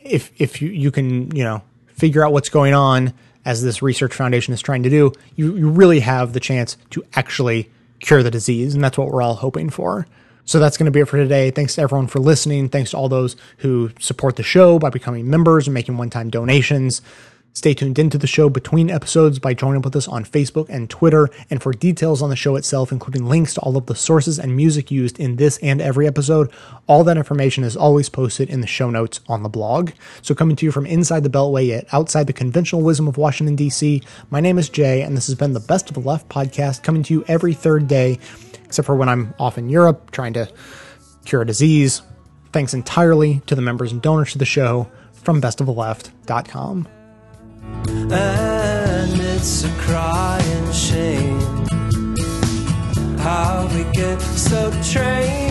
[0.04, 3.14] If if you, you can, you know, figure out what's going on
[3.46, 7.04] as this research foundation is trying to do, you, you really have the chance to
[7.16, 10.06] actually cure the disease, and that's what we're all hoping for.
[10.46, 11.50] So that's going to be it for today.
[11.50, 12.70] Thanks to everyone for listening.
[12.70, 17.02] Thanks to all those who support the show by becoming members and making one-time donations.
[17.58, 21.28] Stay tuned into the show between episodes by joining with us on Facebook and Twitter.
[21.50, 24.56] And for details on the show itself, including links to all of the sources and
[24.56, 26.52] music used in this and every episode,
[26.86, 29.90] all that information is always posted in the show notes on the blog.
[30.22, 33.56] So, coming to you from inside the Beltway yet outside the conventional wisdom of Washington,
[33.56, 36.84] D.C., my name is Jay, and this has been the Best of the Left podcast
[36.84, 38.20] coming to you every third day,
[38.66, 40.48] except for when I'm off in Europe trying to
[41.26, 42.04] cure a disease.
[42.54, 46.90] Thanks entirely to the members and donors to the show from bestoftheleft.com
[48.12, 51.66] and it's a crying shame
[53.18, 55.47] how we get so trained.